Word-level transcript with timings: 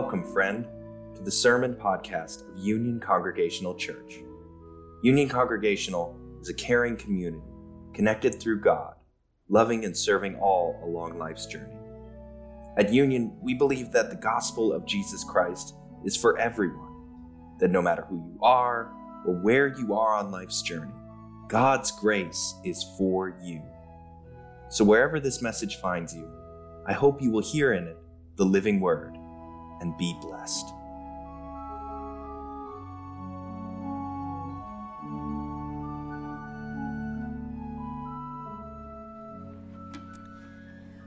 Welcome, 0.00 0.22
friend, 0.22 0.64
to 1.16 1.22
the 1.22 1.30
Sermon 1.30 1.74
Podcast 1.74 2.48
of 2.48 2.56
Union 2.56 3.00
Congregational 3.00 3.74
Church. 3.74 4.20
Union 5.02 5.28
Congregational 5.28 6.16
is 6.40 6.48
a 6.48 6.54
caring 6.54 6.96
community 6.96 7.42
connected 7.94 8.38
through 8.38 8.60
God, 8.60 8.94
loving 9.48 9.84
and 9.84 9.96
serving 9.96 10.36
all 10.36 10.80
along 10.84 11.18
life's 11.18 11.46
journey. 11.46 11.74
At 12.76 12.92
Union, 12.92 13.36
we 13.42 13.54
believe 13.54 13.90
that 13.90 14.08
the 14.08 14.16
gospel 14.16 14.72
of 14.72 14.86
Jesus 14.86 15.24
Christ 15.24 15.74
is 16.04 16.16
for 16.16 16.38
everyone, 16.38 17.56
that 17.58 17.72
no 17.72 17.82
matter 17.82 18.06
who 18.08 18.18
you 18.18 18.38
are 18.40 18.92
or 19.26 19.34
where 19.42 19.76
you 19.76 19.94
are 19.94 20.14
on 20.14 20.30
life's 20.30 20.62
journey, 20.62 20.94
God's 21.48 21.90
grace 21.90 22.54
is 22.64 22.84
for 22.96 23.36
you. 23.42 23.60
So, 24.70 24.84
wherever 24.84 25.18
this 25.18 25.42
message 25.42 25.80
finds 25.80 26.14
you, 26.14 26.30
I 26.86 26.92
hope 26.92 27.20
you 27.20 27.32
will 27.32 27.42
hear 27.42 27.72
in 27.72 27.88
it 27.88 27.96
the 28.36 28.46
living 28.46 28.78
word 28.78 29.17
and 29.80 29.96
be 29.96 30.14
blessed. 30.20 30.72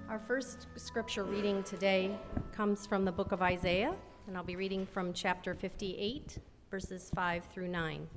Our 0.10 0.20
first 0.20 0.68
scripture 0.76 1.24
reading 1.24 1.64
today 1.64 2.18
comes 2.52 2.86
from 2.86 3.06
the 3.06 3.12
book 3.14 3.32
of 3.32 3.42
Isaiah, 3.42 3.96
and 4.28 4.36
I'll 4.36 4.44
be 4.44 4.58
reading 4.58 4.86
from 4.86 5.14
chapter 5.14 5.56
58, 5.56 6.38
verses 6.70 7.10
5 7.16 7.46
through 7.46 7.70
9. 7.70 8.08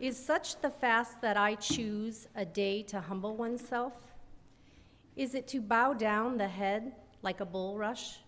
Is 0.00 0.22
such 0.22 0.60
the 0.60 0.68
fast 0.68 1.22
that 1.22 1.38
I 1.38 1.54
choose 1.54 2.28
a 2.36 2.44
day 2.44 2.82
to 2.82 3.00
humble 3.00 3.34
oneself? 3.36 3.94
Is 5.16 5.34
it 5.34 5.48
to 5.48 5.60
bow 5.62 5.94
down 5.94 6.36
the 6.36 6.48
head 6.48 6.92
like 7.22 7.40
a 7.40 7.46
bulrush 7.46 8.18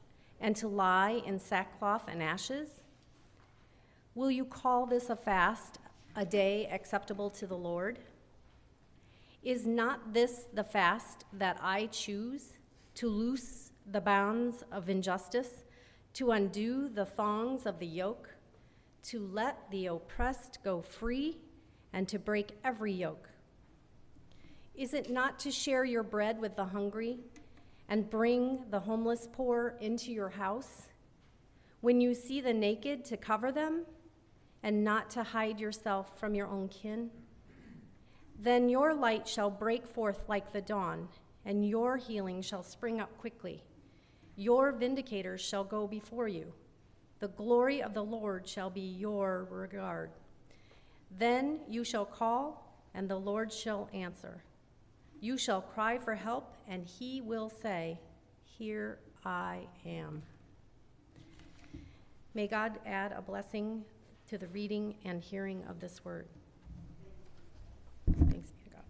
and 0.41 0.55
to 0.57 0.69
lie 0.69 1.23
in 1.27 1.39
sackcloth 1.39 2.05
and 2.09 2.23
ashes? 2.23 2.69
Will 4.15 4.31
you 4.31 4.45
call 4.45 4.87
this 4.87 5.11
a 5.11 5.17
fast, 5.17 5.79
a 6.15 6.25
day 6.25 6.67
acceptable 6.73 7.31
to 7.31 7.47
the 7.47 7.57
Lord? 7.57 7.99
Is 9.43 9.67
not 9.67 10.13
this 10.13 10.47
the 10.53 10.65
fast 10.65 11.25
that 11.33 11.59
I 11.63 11.87
choose 11.87 12.55
to 12.95 13.09
loose 13.09 13.73
the 13.91 14.01
bounds 14.01 14.65
of 14.73 14.89
injustice, 14.89 15.65
to 16.15 16.33
undo 16.33 16.89
the 16.89 17.05
thongs 17.05 17.67
of 17.67 17.79
the 17.79 17.87
yoke, 17.87 18.35
to 19.05 19.21
let 19.21 19.71
the 19.71 19.87
oppressed 19.87 20.59
go 20.65 20.81
free, 20.81 21.37
and 21.93 22.09
to 22.09 22.19
break 22.19 22.53
every 22.65 22.93
yoke? 22.93 23.29
Is 24.75 24.93
it 24.93 25.11
not 25.11 25.39
to 25.41 25.51
share 25.51 25.85
your 25.85 26.03
bread 26.03 26.41
with 26.41 26.57
the 26.57 26.65
hungry 26.65 27.19
and 27.89 28.11
bring 28.11 28.65
the 28.71 28.81
homeless 28.81 29.29
poor 29.33 29.77
into 29.81 30.13
your 30.13 30.31
house? 30.31 30.89
When 31.81 32.01
you 32.01 32.15
see 32.15 32.41
the 32.41 32.53
naked, 32.53 33.05
to 33.07 33.17
cover 33.17 33.53
them 33.53 33.83
and 34.63 34.83
not 34.83 35.11
to 35.11 35.23
hide 35.23 35.61
yourself 35.61 36.19
from 36.19 36.35
your 36.35 36.49
own 36.49 36.69
kin? 36.69 37.11
Then 38.39 38.69
your 38.69 38.95
light 38.95 39.27
shall 39.29 39.51
break 39.51 39.87
forth 39.87 40.29
like 40.29 40.53
the 40.53 40.61
dawn, 40.61 41.09
and 41.45 41.69
your 41.69 41.97
healing 41.97 42.43
shall 42.43 42.63
spring 42.63 43.01
up 43.01 43.17
quickly. 43.19 43.63
Your 44.37 44.73
vindicators 44.73 45.39
shall 45.41 45.65
go 45.65 45.87
before 45.87 46.29
you. 46.29 46.53
The 47.21 47.29
glory 47.29 47.83
of 47.83 47.95
the 47.95 48.05
Lord 48.05 48.47
shall 48.47 48.69
be 48.69 48.81
your 48.81 49.47
regard. 49.51 50.11
Then 51.19 51.61
you 51.69 51.85
shall 51.85 52.05
call, 52.05 52.79
and 52.95 53.09
the 53.09 53.17
Lord 53.17 53.53
shall 53.53 53.89
answer. 53.95 54.43
You 55.21 55.39
shall 55.39 55.63
cry 55.63 55.99
for 55.99 56.15
help, 56.15 56.55
and 56.69 56.85
he 56.85 57.21
will 57.21 57.49
say, 57.49 57.99
Here 58.45 58.99
I 59.25 59.67
am. 59.87 60.23
May 62.35 62.47
God 62.47 62.79
add 62.85 63.13
a 63.13 63.23
blessing 63.23 63.83
to 64.29 64.37
the 64.37 64.47
reading 64.49 64.97
and 65.05 65.23
hearing 65.23 65.65
of 65.71 65.81
this 65.81 66.05
word. 66.05 66.27
Thanks 68.07 68.51
be 68.51 68.65
to 68.65 68.71
God. 68.71 68.83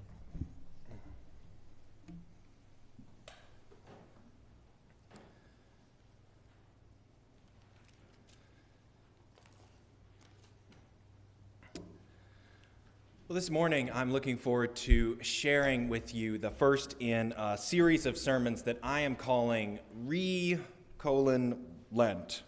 Well, 13.26 13.26
this 13.37 13.51
morning 13.51 13.91
I'm 13.93 14.11
looking 14.11 14.39
forward 14.39 14.75
to 14.77 15.19
sharing 15.21 15.91
with 15.91 16.15
you 16.15 16.39
the 16.39 16.49
first 16.49 16.97
in 17.01 17.35
a 17.37 17.59
series 17.59 18.07
of 18.07 18.17
sermons 18.17 18.63
that 18.63 18.79
I 18.83 19.01
am 19.01 19.15
calling 19.15 19.79
Re 20.07 20.59
colon 20.97 21.59
Lent, 21.93 22.45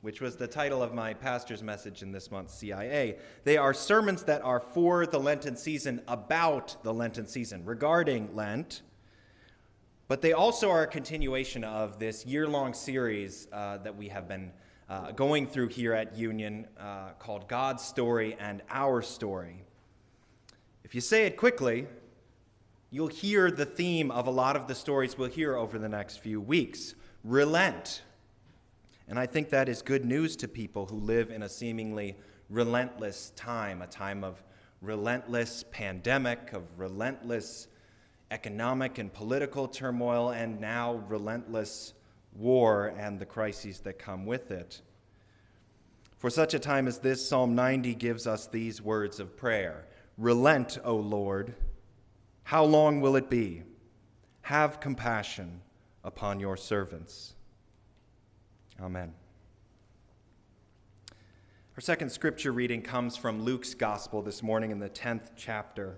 which 0.00 0.22
was 0.22 0.36
the 0.36 0.46
title 0.46 0.82
of 0.82 0.94
my 0.94 1.12
pastor's 1.12 1.62
message 1.62 2.00
in 2.00 2.10
this 2.10 2.30
month's 2.30 2.54
CIA. 2.54 3.18
They 3.44 3.58
are 3.58 3.74
sermons 3.74 4.22
that 4.22 4.40
are 4.40 4.60
for 4.60 5.04
the 5.04 5.20
Lenten 5.20 5.58
season, 5.58 6.00
about 6.08 6.82
the 6.82 6.94
Lenten 6.94 7.26
season, 7.26 7.62
regarding 7.66 8.34
Lent, 8.34 8.80
but 10.08 10.22
they 10.22 10.32
also 10.32 10.70
are 10.70 10.84
a 10.84 10.86
continuation 10.86 11.64
of 11.64 11.98
this 11.98 12.24
year 12.24 12.48
long 12.48 12.72
series 12.72 13.46
uh, 13.52 13.76
that 13.76 13.94
we 13.94 14.08
have 14.08 14.26
been 14.26 14.52
uh, 14.88 15.10
going 15.10 15.46
through 15.46 15.68
here 15.68 15.92
at 15.92 16.16
Union 16.16 16.66
uh, 16.80 17.10
called 17.18 17.46
God's 17.46 17.84
Story 17.84 18.38
and 18.40 18.62
Our 18.70 19.02
Story. 19.02 19.66
If 20.92 20.96
you 20.96 21.00
say 21.00 21.24
it 21.24 21.38
quickly, 21.38 21.86
you'll 22.90 23.06
hear 23.06 23.50
the 23.50 23.64
theme 23.64 24.10
of 24.10 24.26
a 24.26 24.30
lot 24.30 24.56
of 24.56 24.66
the 24.66 24.74
stories 24.74 25.16
we'll 25.16 25.30
hear 25.30 25.56
over 25.56 25.78
the 25.78 25.88
next 25.88 26.18
few 26.18 26.38
weeks 26.38 26.94
relent. 27.24 28.02
And 29.08 29.18
I 29.18 29.24
think 29.24 29.48
that 29.48 29.70
is 29.70 29.80
good 29.80 30.04
news 30.04 30.36
to 30.36 30.48
people 30.48 30.84
who 30.84 30.96
live 30.96 31.30
in 31.30 31.44
a 31.44 31.48
seemingly 31.48 32.14
relentless 32.50 33.32
time, 33.36 33.80
a 33.80 33.86
time 33.86 34.22
of 34.22 34.42
relentless 34.82 35.64
pandemic, 35.70 36.52
of 36.52 36.78
relentless 36.78 37.68
economic 38.30 38.98
and 38.98 39.10
political 39.10 39.68
turmoil, 39.68 40.32
and 40.32 40.60
now 40.60 40.96
relentless 41.08 41.94
war 42.36 42.92
and 42.98 43.18
the 43.18 43.24
crises 43.24 43.80
that 43.80 43.98
come 43.98 44.26
with 44.26 44.50
it. 44.50 44.82
For 46.18 46.28
such 46.28 46.52
a 46.52 46.58
time 46.58 46.86
as 46.86 46.98
this, 46.98 47.26
Psalm 47.26 47.54
90 47.54 47.94
gives 47.94 48.26
us 48.26 48.46
these 48.46 48.82
words 48.82 49.20
of 49.20 49.38
prayer 49.38 49.86
Relent, 50.18 50.78
O 50.84 50.96
Lord. 50.96 51.54
How 52.44 52.64
long 52.64 53.00
will 53.00 53.16
it 53.16 53.30
be? 53.30 53.62
Have 54.42 54.80
compassion 54.80 55.60
upon 56.04 56.40
your 56.40 56.56
servants. 56.56 57.34
Amen. 58.80 59.14
Our 61.76 61.80
second 61.80 62.10
scripture 62.10 62.52
reading 62.52 62.82
comes 62.82 63.16
from 63.16 63.44
Luke's 63.44 63.72
gospel 63.72 64.20
this 64.20 64.42
morning 64.42 64.70
in 64.70 64.78
the 64.78 64.90
10th 64.90 65.30
chapter. 65.36 65.96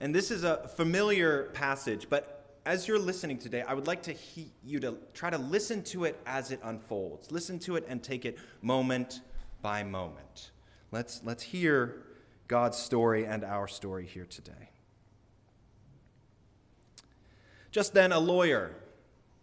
And 0.00 0.14
this 0.14 0.30
is 0.30 0.44
a 0.44 0.68
familiar 0.76 1.50
passage, 1.54 2.08
but 2.08 2.58
as 2.66 2.86
you're 2.86 2.98
listening 2.98 3.38
today, 3.38 3.62
I 3.62 3.74
would 3.74 3.86
like 3.86 4.02
to 4.04 4.12
he- 4.12 4.52
you 4.62 4.78
to 4.80 4.98
try 5.12 5.30
to 5.30 5.38
listen 5.38 5.82
to 5.84 6.04
it 6.04 6.20
as 6.26 6.50
it 6.50 6.60
unfolds. 6.62 7.32
Listen 7.32 7.58
to 7.60 7.76
it 7.76 7.84
and 7.88 8.02
take 8.02 8.24
it 8.24 8.38
moment 8.62 9.20
by 9.60 9.82
moment. 9.82 10.52
Let's, 10.92 11.20
let's 11.24 11.42
hear 11.42 12.02
God's 12.48 12.78
story 12.78 13.26
and 13.26 13.44
our 13.44 13.66
story 13.68 14.06
here 14.06 14.26
today. 14.26 14.70
Just 17.70 17.94
then, 17.94 18.12
a 18.12 18.20
lawyer 18.20 18.72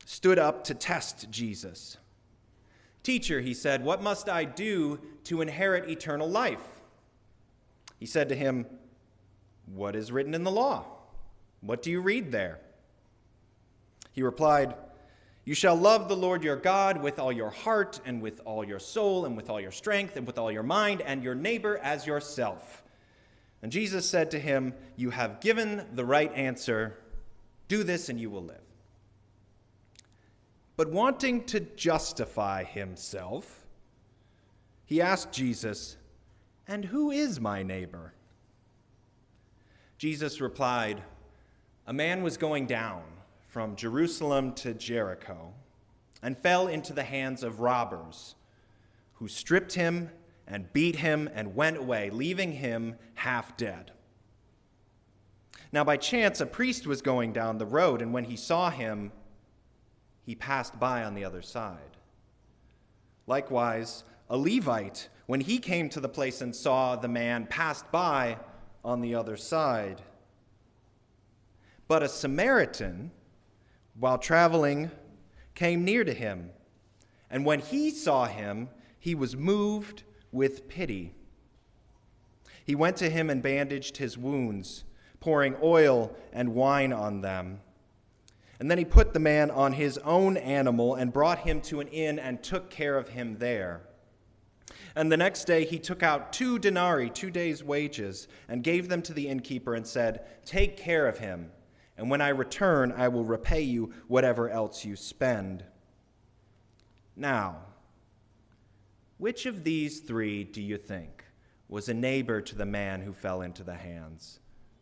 stood 0.05 0.39
up 0.39 0.63
to 0.65 0.73
test 0.73 1.29
Jesus. 1.29 1.97
Teacher, 3.03 3.41
he 3.41 3.53
said, 3.53 3.83
what 3.83 4.01
must 4.01 4.29
I 4.29 4.43
do 4.43 4.99
to 5.25 5.41
inherit 5.41 5.89
eternal 5.89 6.29
life? 6.29 6.61
He 7.99 8.05
said 8.05 8.29
to 8.29 8.35
him, 8.35 8.65
What 9.67 9.95
is 9.95 10.11
written 10.11 10.33
in 10.33 10.43
the 10.43 10.51
law? 10.51 10.85
What 11.61 11.83
do 11.83 11.91
you 11.91 12.01
read 12.01 12.31
there? 12.31 12.59
He 14.11 14.23
replied, 14.23 14.75
You 15.45 15.53
shall 15.53 15.75
love 15.75 16.09
the 16.09 16.17
Lord 16.17 16.43
your 16.43 16.55
God 16.55 17.01
with 17.01 17.19
all 17.19 17.31
your 17.31 17.51
heart, 17.51 18.01
and 18.03 18.21
with 18.21 18.41
all 18.43 18.63
your 18.63 18.79
soul, 18.79 19.25
and 19.25 19.37
with 19.37 19.49
all 19.49 19.61
your 19.61 19.71
strength, 19.71 20.17
and 20.17 20.25
with 20.25 20.39
all 20.39 20.51
your 20.51 20.63
mind, 20.63 21.01
and 21.01 21.23
your 21.23 21.35
neighbor 21.35 21.77
as 21.77 22.07
yourself. 22.07 22.83
And 23.61 23.71
Jesus 23.71 24.09
said 24.09 24.31
to 24.31 24.39
him, 24.39 24.73
You 24.95 25.11
have 25.11 25.39
given 25.39 25.85
the 25.93 26.05
right 26.05 26.33
answer. 26.33 26.97
Do 27.67 27.83
this, 27.83 28.09
and 28.09 28.19
you 28.19 28.29
will 28.29 28.43
live. 28.43 28.57
But 30.75 30.91
wanting 30.91 31.43
to 31.45 31.59
justify 31.59 32.63
himself, 32.63 33.65
he 34.85 35.01
asked 35.01 35.31
Jesus, 35.31 35.97
And 36.67 36.85
who 36.85 37.11
is 37.11 37.39
my 37.39 37.61
neighbor? 37.61 38.13
Jesus 39.97 40.41
replied, 40.41 41.03
A 41.85 41.93
man 41.93 42.23
was 42.23 42.37
going 42.37 42.65
down 42.65 43.03
from 43.47 43.75
Jerusalem 43.75 44.53
to 44.53 44.73
Jericho 44.73 45.53
and 46.23 46.37
fell 46.37 46.67
into 46.67 46.93
the 46.93 47.03
hands 47.03 47.43
of 47.43 47.59
robbers 47.59 48.35
who 49.13 49.27
stripped 49.27 49.73
him 49.73 50.09
and 50.47 50.71
beat 50.73 50.97
him 50.97 51.29
and 51.33 51.55
went 51.55 51.77
away, 51.77 52.09
leaving 52.09 52.53
him 52.53 52.95
half 53.15 53.55
dead. 53.57 53.91
Now, 55.71 55.83
by 55.83 55.97
chance, 55.97 56.41
a 56.41 56.45
priest 56.45 56.85
was 56.85 57.01
going 57.01 57.31
down 57.31 57.57
the 57.57 57.65
road, 57.65 58.01
and 58.01 58.13
when 58.13 58.25
he 58.25 58.35
saw 58.35 58.69
him, 58.69 59.11
he 60.25 60.35
passed 60.35 60.79
by 60.79 61.03
on 61.03 61.13
the 61.13 61.23
other 61.23 61.41
side. 61.41 61.97
Likewise, 63.25 64.03
a 64.29 64.37
Levite, 64.37 65.09
when 65.27 65.41
he 65.41 65.59
came 65.59 65.89
to 65.89 65.99
the 65.99 66.09
place 66.09 66.41
and 66.41 66.55
saw 66.55 66.95
the 66.95 67.07
man, 67.07 67.45
passed 67.45 67.89
by 67.91 68.37
on 68.83 69.01
the 69.01 69.15
other 69.15 69.37
side. 69.37 70.01
But 71.87 72.03
a 72.03 72.09
Samaritan, 72.09 73.11
while 73.97 74.17
traveling, 74.17 74.91
came 75.55 75.85
near 75.85 76.03
to 76.03 76.13
him. 76.13 76.49
And 77.29 77.45
when 77.45 77.59
he 77.59 77.91
saw 77.91 78.25
him, 78.25 78.69
he 78.99 79.15
was 79.15 79.35
moved 79.35 80.03
with 80.31 80.67
pity. 80.67 81.13
He 82.63 82.75
went 82.75 82.97
to 82.97 83.09
him 83.09 83.29
and 83.29 83.41
bandaged 83.41 83.97
his 83.97 84.17
wounds, 84.17 84.83
pouring 85.19 85.55
oil 85.61 86.15
and 86.31 86.55
wine 86.55 86.93
on 86.93 87.21
them. 87.21 87.61
And 88.59 88.69
then 88.69 88.77
he 88.77 88.85
put 88.85 89.13
the 89.13 89.19
man 89.19 89.49
on 89.49 89.73
his 89.73 89.97
own 89.99 90.37
animal 90.37 90.93
and 90.95 91.11
brought 91.11 91.39
him 91.39 91.61
to 91.61 91.79
an 91.79 91.87
inn 91.87 92.19
and 92.19 92.43
took 92.43 92.69
care 92.69 92.97
of 92.97 93.09
him 93.09 93.37
there. 93.39 93.81
And 94.95 95.11
the 95.11 95.17
next 95.17 95.45
day 95.45 95.65
he 95.65 95.79
took 95.79 96.03
out 96.03 96.31
two 96.31 96.59
denarii, 96.59 97.09
two 97.09 97.31
days' 97.31 97.63
wages, 97.63 98.27
and 98.47 98.63
gave 98.63 98.87
them 98.87 99.01
to 99.03 99.13
the 99.13 99.27
innkeeper 99.27 99.73
and 99.73 99.87
said, 99.87 100.25
Take 100.45 100.77
care 100.77 101.07
of 101.07 101.17
him, 101.17 101.51
and 101.97 102.09
when 102.09 102.21
I 102.21 102.29
return, 102.29 102.91
I 102.91 103.07
will 103.07 103.23
repay 103.23 103.61
you 103.61 103.93
whatever 104.07 104.49
else 104.49 104.85
you 104.85 104.95
spend. 104.95 105.63
Now, 107.15 107.57
which 109.21 109.45
of 109.45 109.63
these 109.63 109.99
three 109.99 110.43
do 110.43 110.59
you 110.59 110.79
think 110.79 111.25
was 111.69 111.87
a 111.87 111.93
neighbor 111.93 112.41
to 112.41 112.55
the 112.55 112.65
man 112.65 113.01
who 113.01 113.13
fell 113.13 113.43
into 113.43 113.61
the 113.61 113.75
hands 113.75 114.39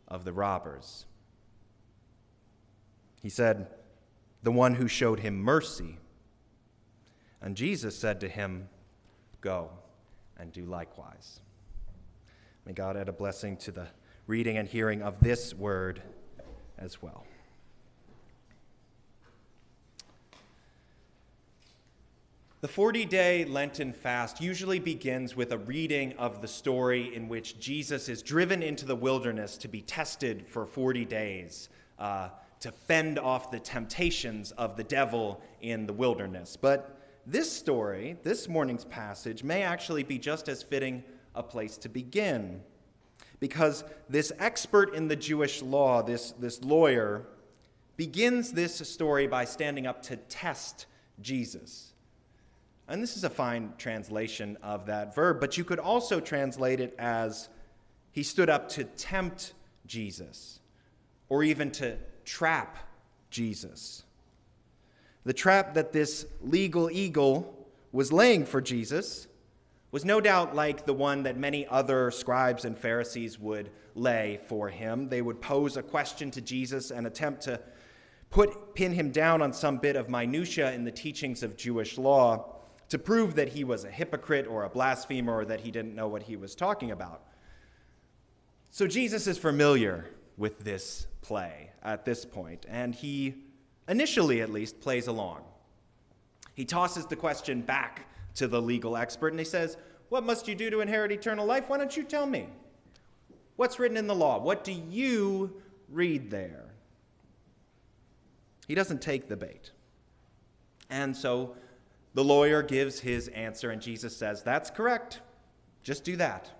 of 0.08 0.24
the 0.24 0.32
robbers? 0.32 1.04
He 3.20 3.28
said, 3.28 3.66
The 4.42 4.50
one 4.50 4.76
who 4.76 4.88
showed 4.88 5.20
him 5.20 5.42
mercy. 5.42 5.98
And 7.42 7.54
Jesus 7.54 7.98
said 7.98 8.18
to 8.20 8.28
him, 8.30 8.70
Go 9.42 9.72
and 10.38 10.50
do 10.50 10.64
likewise. 10.64 11.40
May 12.64 12.72
God 12.72 12.96
add 12.96 13.10
a 13.10 13.12
blessing 13.12 13.58
to 13.58 13.70
the 13.70 13.88
reading 14.26 14.56
and 14.56 14.66
hearing 14.66 15.02
of 15.02 15.20
this 15.20 15.52
word 15.52 16.00
as 16.78 17.02
well. 17.02 17.26
The 22.60 22.68
40 22.68 23.06
day 23.06 23.46
Lenten 23.46 23.92
fast 23.92 24.40
usually 24.40 24.78
begins 24.78 25.34
with 25.34 25.52
a 25.52 25.58
reading 25.58 26.12
of 26.18 26.42
the 26.42 26.48
story 26.48 27.14
in 27.14 27.26
which 27.26 27.58
Jesus 27.58 28.08
is 28.10 28.20
driven 28.20 28.62
into 28.62 28.84
the 28.84 28.94
wilderness 28.94 29.56
to 29.58 29.68
be 29.68 29.80
tested 29.80 30.46
for 30.46 30.66
40 30.66 31.06
days. 31.06 31.70
Uh, 31.98 32.28
to 32.60 32.70
fend 32.70 33.18
off 33.18 33.50
the 33.50 33.58
temptations 33.58 34.52
of 34.52 34.76
the 34.76 34.84
devil 34.84 35.42
in 35.62 35.86
the 35.86 35.92
wilderness. 35.92 36.56
But 36.56 37.00
this 37.26 37.50
story, 37.50 38.16
this 38.22 38.48
morning's 38.48 38.84
passage, 38.84 39.42
may 39.42 39.62
actually 39.62 40.02
be 40.02 40.18
just 40.18 40.48
as 40.48 40.62
fitting 40.62 41.02
a 41.34 41.42
place 41.42 41.78
to 41.78 41.88
begin. 41.88 42.60
Because 43.40 43.84
this 44.08 44.32
expert 44.38 44.94
in 44.94 45.08
the 45.08 45.16
Jewish 45.16 45.62
law, 45.62 46.02
this, 46.02 46.32
this 46.32 46.62
lawyer, 46.62 47.26
begins 47.96 48.52
this 48.52 48.76
story 48.86 49.26
by 49.26 49.46
standing 49.46 49.86
up 49.86 50.02
to 50.02 50.16
test 50.16 50.84
Jesus. 51.22 51.89
And 52.90 53.00
this 53.00 53.16
is 53.16 53.22
a 53.22 53.30
fine 53.30 53.72
translation 53.78 54.58
of 54.64 54.86
that 54.86 55.14
verb, 55.14 55.38
but 55.38 55.56
you 55.56 55.62
could 55.62 55.78
also 55.78 56.18
translate 56.18 56.80
it 56.80 56.92
as 56.98 57.48
he 58.10 58.24
stood 58.24 58.50
up 58.50 58.68
to 58.70 58.82
tempt 58.82 59.52
Jesus, 59.86 60.58
or 61.28 61.44
even 61.44 61.70
to 61.70 61.96
trap 62.24 62.78
Jesus. 63.30 64.02
The 65.24 65.32
trap 65.32 65.74
that 65.74 65.92
this 65.92 66.26
legal 66.42 66.90
eagle 66.90 67.68
was 67.92 68.12
laying 68.12 68.44
for 68.44 68.60
Jesus 68.60 69.28
was 69.92 70.04
no 70.04 70.20
doubt 70.20 70.56
like 70.56 70.84
the 70.84 70.92
one 70.92 71.22
that 71.22 71.36
many 71.36 71.68
other 71.68 72.10
scribes 72.10 72.64
and 72.64 72.76
Pharisees 72.76 73.38
would 73.38 73.70
lay 73.94 74.40
for 74.48 74.68
him. 74.68 75.08
They 75.08 75.22
would 75.22 75.40
pose 75.40 75.76
a 75.76 75.82
question 75.82 76.32
to 76.32 76.40
Jesus 76.40 76.90
and 76.90 77.06
attempt 77.06 77.42
to 77.42 77.60
put 78.30 78.74
pin 78.74 78.92
him 78.92 79.12
down 79.12 79.42
on 79.42 79.52
some 79.52 79.78
bit 79.78 79.94
of 79.94 80.08
minutia 80.08 80.72
in 80.72 80.82
the 80.82 80.90
teachings 80.90 81.44
of 81.44 81.56
Jewish 81.56 81.96
law 81.96 82.56
to 82.90 82.98
prove 82.98 83.36
that 83.36 83.48
he 83.48 83.64
was 83.64 83.84
a 83.84 83.90
hypocrite 83.90 84.46
or 84.46 84.64
a 84.64 84.68
blasphemer 84.68 85.34
or 85.34 85.44
that 85.46 85.60
he 85.60 85.70
didn't 85.70 85.94
know 85.94 86.08
what 86.08 86.24
he 86.24 86.36
was 86.36 86.54
talking 86.54 86.90
about. 86.90 87.22
So 88.70 88.86
Jesus 88.86 89.26
is 89.26 89.38
familiar 89.38 90.06
with 90.36 90.60
this 90.60 91.06
play 91.22 91.70
at 91.82 92.04
this 92.04 92.24
point, 92.24 92.66
and 92.68 92.94
he, 92.94 93.34
initially 93.88 94.40
at 94.42 94.50
least, 94.50 94.80
plays 94.80 95.06
along. 95.06 95.42
He 96.54 96.64
tosses 96.64 97.06
the 97.06 97.16
question 97.16 97.62
back 97.62 98.06
to 98.34 98.48
the 98.48 98.60
legal 98.60 98.96
expert 98.96 99.32
and 99.32 99.38
he 99.38 99.44
says, 99.44 99.76
What 100.08 100.24
must 100.24 100.46
you 100.46 100.54
do 100.54 100.70
to 100.70 100.80
inherit 100.80 101.12
eternal 101.12 101.46
life? 101.46 101.68
Why 101.68 101.78
don't 101.78 101.96
you 101.96 102.02
tell 102.02 102.26
me? 102.26 102.48
What's 103.56 103.78
written 103.78 103.96
in 103.96 104.06
the 104.06 104.14
law? 104.14 104.38
What 104.38 104.64
do 104.64 104.72
you 104.72 105.62
read 105.88 106.30
there? 106.30 106.66
He 108.66 108.74
doesn't 108.74 109.02
take 109.02 109.28
the 109.28 109.36
bait. 109.36 109.70
And 110.90 111.16
so 111.16 111.56
the 112.14 112.24
lawyer 112.24 112.62
gives 112.62 113.00
his 113.00 113.28
answer, 113.28 113.70
and 113.70 113.80
Jesus 113.80 114.16
says, 114.16 114.42
That's 114.42 114.70
correct. 114.70 115.20
Just 115.82 116.04
do 116.04 116.16
that. 116.16 116.50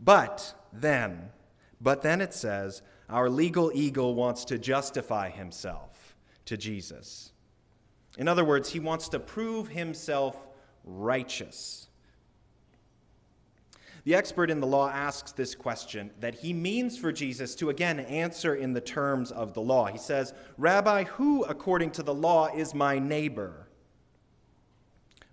But 0.00 0.54
then, 0.72 1.30
but 1.80 2.02
then 2.02 2.20
it 2.20 2.34
says, 2.34 2.82
our 3.08 3.28
legal 3.28 3.70
eagle 3.74 4.14
wants 4.14 4.44
to 4.46 4.58
justify 4.58 5.28
himself 5.28 6.16
to 6.46 6.56
Jesus. 6.56 7.32
In 8.16 8.28
other 8.28 8.44
words, 8.44 8.70
he 8.70 8.80
wants 8.80 9.08
to 9.10 9.18
prove 9.18 9.68
himself 9.68 10.48
righteous. 10.84 11.88
The 14.04 14.14
expert 14.14 14.50
in 14.50 14.60
the 14.60 14.66
law 14.66 14.90
asks 14.90 15.32
this 15.32 15.54
question 15.54 16.10
that 16.20 16.34
he 16.34 16.52
means 16.52 16.98
for 16.98 17.10
Jesus 17.10 17.54
to 17.56 17.70
again 17.70 18.00
answer 18.00 18.54
in 18.54 18.74
the 18.74 18.80
terms 18.80 19.32
of 19.32 19.54
the 19.54 19.62
law. 19.62 19.86
He 19.86 19.98
says, 19.98 20.34
Rabbi, 20.58 21.04
who 21.04 21.44
according 21.44 21.92
to 21.92 22.02
the 22.02 22.14
law 22.14 22.48
is 22.54 22.74
my 22.74 22.98
neighbor? 22.98 23.63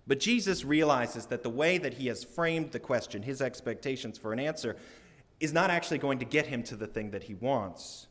But 0.06 0.20
Jesus 0.20 0.64
realizes 0.64 1.26
that 1.26 1.42
the 1.42 1.50
way 1.50 1.78
that 1.78 1.94
he 1.94 2.08
has 2.08 2.24
framed 2.24 2.72
the 2.72 2.80
question, 2.80 3.22
his 3.22 3.40
expectations 3.40 4.18
for 4.18 4.32
an 4.32 4.40
answer, 4.40 4.76
is 5.38 5.52
not 5.52 5.70
actually 5.70 5.98
going 5.98 6.18
to 6.18 6.24
get 6.24 6.46
him 6.46 6.62
to 6.64 6.76
the 6.76 6.86
thing 6.86 7.10
that 7.12 7.24
he 7.24 7.34
wants. 7.34 8.06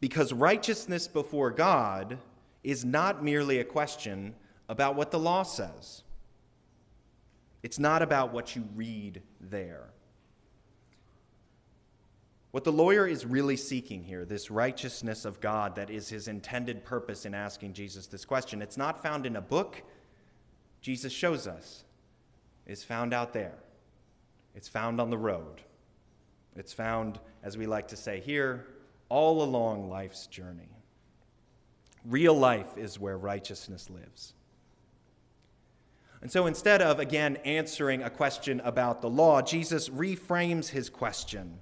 Because 0.00 0.32
righteousness 0.32 1.08
before 1.08 1.50
God 1.50 2.18
is 2.62 2.84
not 2.84 3.24
merely 3.24 3.58
a 3.58 3.64
question 3.64 4.34
about 4.68 4.94
what 4.94 5.10
the 5.10 5.18
law 5.18 5.42
says, 5.42 6.02
it's 7.62 7.78
not 7.78 8.02
about 8.02 8.32
what 8.32 8.54
you 8.54 8.64
read 8.76 9.22
there. 9.40 9.90
What 12.50 12.64
the 12.64 12.72
lawyer 12.72 13.06
is 13.06 13.26
really 13.26 13.56
seeking 13.56 14.02
here, 14.02 14.24
this 14.24 14.50
righteousness 14.50 15.24
of 15.24 15.40
God 15.40 15.74
that 15.76 15.90
is 15.90 16.08
his 16.08 16.28
intended 16.28 16.84
purpose 16.84 17.26
in 17.26 17.34
asking 17.34 17.74
Jesus 17.74 18.06
this 18.06 18.24
question, 18.24 18.62
it's 18.62 18.76
not 18.76 19.02
found 19.02 19.26
in 19.26 19.36
a 19.36 19.40
book. 19.40 19.82
Jesus 20.80 21.12
shows 21.12 21.46
us. 21.46 21.84
is 22.66 22.84
found 22.84 23.14
out 23.14 23.32
there. 23.32 23.54
It's 24.54 24.68
found 24.68 25.00
on 25.00 25.10
the 25.10 25.18
road. 25.18 25.62
It's 26.54 26.72
found, 26.72 27.18
as 27.42 27.56
we 27.56 27.66
like 27.66 27.88
to 27.88 27.96
say 27.96 28.20
here, 28.20 28.66
all 29.08 29.42
along 29.42 29.88
life's 29.88 30.26
journey. 30.26 30.68
Real 32.04 32.34
life 32.34 32.76
is 32.76 32.98
where 32.98 33.16
righteousness 33.16 33.88
lives. 33.90 34.34
And 36.20 36.30
so 36.30 36.46
instead 36.46 36.82
of, 36.82 36.98
again, 36.98 37.36
answering 37.44 38.02
a 38.02 38.10
question 38.10 38.60
about 38.64 39.00
the 39.00 39.10
law, 39.10 39.40
Jesus 39.40 39.88
reframes 39.88 40.68
his 40.68 40.90
question 40.90 41.60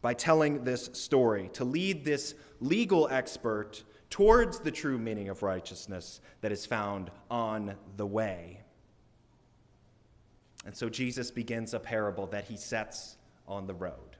by 0.00 0.14
telling 0.14 0.64
this 0.64 0.88
story 0.94 1.50
to 1.52 1.64
lead 1.64 2.04
this 2.04 2.34
legal 2.60 3.08
expert 3.10 3.84
towards 4.10 4.58
the 4.58 4.70
true 4.70 4.98
meaning 4.98 5.28
of 5.28 5.42
righteousness 5.42 6.20
that 6.40 6.52
is 6.52 6.66
found 6.66 7.10
on 7.30 7.74
the 7.96 8.06
way. 8.06 8.60
And 10.66 10.76
so 10.76 10.88
Jesus 10.88 11.30
begins 11.30 11.72
a 11.72 11.80
parable 11.80 12.26
that 12.26 12.44
he 12.44 12.56
sets 12.56 13.16
on 13.48 13.66
the 13.66 13.74
road. 13.74 14.16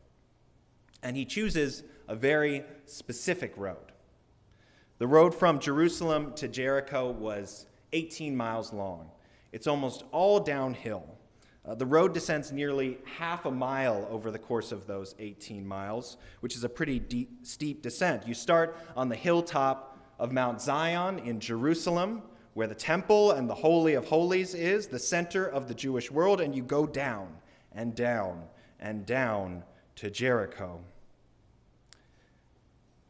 And 1.02 1.16
he 1.16 1.24
chooses 1.24 1.82
a 2.08 2.14
very 2.14 2.64
specific 2.86 3.52
road. 3.56 3.92
The 4.98 5.06
road 5.06 5.34
from 5.34 5.58
Jerusalem 5.58 6.32
to 6.36 6.48
Jericho 6.48 7.10
was 7.10 7.66
18 7.92 8.36
miles 8.36 8.72
long. 8.72 9.10
It's 9.52 9.66
almost 9.66 10.04
all 10.12 10.40
downhill. 10.40 11.16
Uh, 11.66 11.74
the 11.74 11.86
road 11.86 12.14
descends 12.14 12.52
nearly 12.52 12.98
half 13.18 13.44
a 13.44 13.50
mile 13.50 14.06
over 14.10 14.30
the 14.30 14.38
course 14.38 14.72
of 14.72 14.86
those 14.86 15.14
18 15.18 15.66
miles, 15.66 16.16
which 16.40 16.56
is 16.56 16.64
a 16.64 16.68
pretty 16.68 16.98
deep, 16.98 17.30
steep 17.42 17.82
descent. 17.82 18.26
You 18.26 18.34
start 18.34 18.76
on 18.96 19.08
the 19.08 19.16
hilltop 19.16 19.98
of 20.18 20.32
Mount 20.32 20.60
Zion 20.60 21.18
in 21.18 21.38
Jerusalem, 21.38 22.22
where 22.54 22.66
the 22.66 22.74
temple 22.74 23.32
and 23.32 23.48
the 23.48 23.54
Holy 23.54 23.94
of 23.94 24.06
Holies 24.06 24.54
is, 24.54 24.86
the 24.86 24.98
center 24.98 25.46
of 25.46 25.68
the 25.68 25.74
Jewish 25.74 26.10
world, 26.10 26.40
and 26.40 26.54
you 26.54 26.62
go 26.62 26.86
down 26.86 27.28
and 27.72 27.94
down 27.94 28.44
and 28.78 29.04
down 29.04 29.62
to 29.96 30.10
Jericho. 30.10 30.80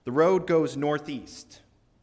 The 0.05 0.13
road 0.13 0.47
goes 0.47 0.77
northeast 0.77 1.61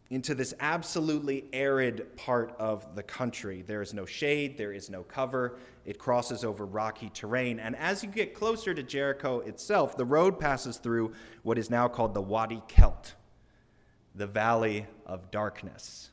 into 0.10 0.34
this 0.34 0.54
absolutely 0.60 1.46
arid 1.52 2.16
part 2.16 2.56
of 2.58 2.96
the 2.96 3.04
country. 3.04 3.62
There 3.62 3.82
is 3.82 3.94
no 3.94 4.06
shade, 4.06 4.58
there 4.58 4.72
is 4.72 4.90
no 4.90 5.04
cover. 5.04 5.58
It 5.88 5.98
crosses 5.98 6.44
over 6.44 6.66
rocky 6.66 7.10
terrain. 7.10 7.62
And 7.62 7.74
as 7.78 8.04
you 8.04 8.10
get 8.10 8.34
closer 8.34 8.74
to 8.74 8.84
Jericho 8.84 9.40
itself, 9.40 9.96
the 9.96 10.04
road 10.04 10.38
passes 10.38 10.78
through 10.78 11.14
what 11.44 11.58
is 11.58 11.70
now 11.70 11.88
called 11.88 12.14
the 12.14 12.22
Wadi 12.22 12.62
Kelt, 12.68 13.16
the 14.14 14.28
Valley 14.28 14.86
of 15.06 15.32
Darkness. 15.32 16.12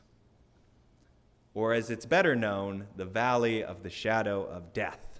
Or 1.53 1.73
as 1.73 1.89
it's 1.89 2.05
better 2.05 2.37
known, 2.37 2.87
the 2.95 3.03
Valley 3.03 3.65
of 3.65 3.83
the 3.83 3.89
Shadow 3.89 4.45
of 4.45 4.71
Death 4.71 5.19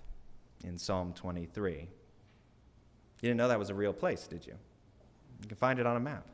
in 0.63 0.77
Psalm 0.77 1.11
23. 1.11 1.73
You 1.73 1.87
didn't 3.21 3.35
know 3.35 3.49
that 3.49 3.59
was 3.59 3.69
a 3.69 3.75
real 3.75 3.93
place, 3.93 4.25
did 4.25 4.47
you? 4.47 4.53
You 5.41 5.49
can 5.49 5.57
find 5.57 5.79
it 5.79 5.85
on 5.85 5.97
a 5.97 5.99
map. 5.99 6.25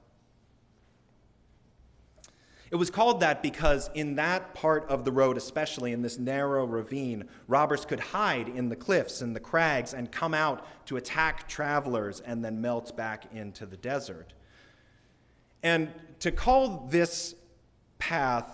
It 2.71 2.77
was 2.77 2.89
called 2.89 3.19
that 3.19 3.43
because 3.43 3.89
in 3.93 4.15
that 4.15 4.53
part 4.53 4.87
of 4.89 5.03
the 5.03 5.11
road, 5.11 5.35
especially 5.35 5.91
in 5.91 6.01
this 6.01 6.17
narrow 6.17 6.65
ravine, 6.65 7.25
robbers 7.49 7.83
could 7.83 7.99
hide 7.99 8.47
in 8.47 8.69
the 8.69 8.77
cliffs 8.77 9.21
and 9.21 9.35
the 9.35 9.41
crags 9.41 9.93
and 9.93 10.09
come 10.09 10.33
out 10.33 10.65
to 10.85 10.95
attack 10.95 11.49
travelers 11.49 12.21
and 12.21 12.43
then 12.43 12.61
melt 12.61 12.95
back 12.95 13.25
into 13.33 13.65
the 13.65 13.75
desert. 13.75 14.33
And 15.63 15.89
to 16.19 16.31
call 16.31 16.87
this 16.89 17.35
path 17.99 18.49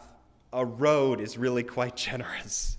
a 0.51 0.65
road 0.65 1.21
is 1.21 1.37
really 1.37 1.63
quite 1.63 1.95
generous. 2.07 2.77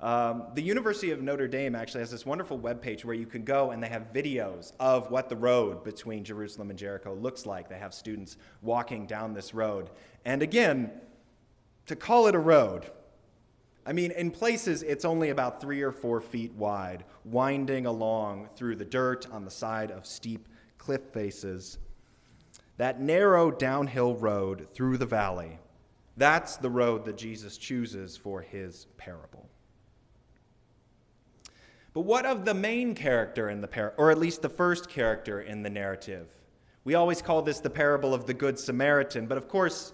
Um, 0.00 0.44
the 0.54 0.62
University 0.62 1.10
of 1.10 1.20
Notre 1.20 1.46
Dame 1.46 1.74
actually 1.74 2.00
has 2.00 2.10
this 2.10 2.24
wonderful 2.24 2.58
webpage 2.58 3.04
where 3.04 3.14
you 3.14 3.26
can 3.26 3.44
go 3.44 3.72
and 3.72 3.82
they 3.82 3.88
have 3.88 4.14
videos 4.14 4.72
of 4.80 5.10
what 5.10 5.28
the 5.28 5.36
road 5.36 5.84
between 5.84 6.24
Jerusalem 6.24 6.70
and 6.70 6.78
Jericho 6.78 7.14
looks 7.14 7.44
like. 7.44 7.68
They 7.68 7.78
have 7.78 7.92
students 7.92 8.38
walking 8.62 9.04
down 9.06 9.34
this 9.34 9.52
road. 9.52 9.90
And 10.24 10.42
again, 10.42 10.90
to 11.86 11.96
call 11.96 12.26
it 12.26 12.34
a 12.34 12.38
road, 12.38 12.90
I 13.86 13.92
mean, 13.92 14.10
in 14.12 14.30
places 14.30 14.82
it's 14.82 15.04
only 15.04 15.30
about 15.30 15.60
three 15.60 15.82
or 15.82 15.92
four 15.92 16.20
feet 16.20 16.52
wide, 16.52 17.04
winding 17.24 17.86
along 17.86 18.48
through 18.54 18.76
the 18.76 18.84
dirt 18.84 19.26
on 19.30 19.44
the 19.44 19.50
side 19.50 19.90
of 19.90 20.06
steep 20.06 20.48
cliff 20.78 21.00
faces. 21.12 21.78
That 22.76 23.00
narrow 23.00 23.50
downhill 23.50 24.14
road 24.14 24.68
through 24.72 24.98
the 24.98 25.06
valley, 25.06 25.58
that's 26.16 26.56
the 26.56 26.70
road 26.70 27.04
that 27.06 27.16
Jesus 27.16 27.56
chooses 27.56 28.16
for 28.16 28.42
his 28.42 28.86
parable. 28.96 29.48
But 31.92 32.02
what 32.02 32.24
of 32.24 32.44
the 32.44 32.54
main 32.54 32.94
character 32.94 33.48
in 33.48 33.60
the 33.60 33.68
parable, 33.68 33.96
or 33.98 34.10
at 34.10 34.18
least 34.18 34.42
the 34.42 34.48
first 34.48 34.88
character 34.88 35.40
in 35.40 35.62
the 35.62 35.70
narrative? 35.70 36.28
We 36.84 36.94
always 36.94 37.20
call 37.20 37.42
this 37.42 37.60
the 37.60 37.70
parable 37.70 38.14
of 38.14 38.26
the 38.26 38.34
Good 38.34 38.58
Samaritan, 38.58 39.26
but 39.26 39.36
of 39.36 39.48
course, 39.48 39.92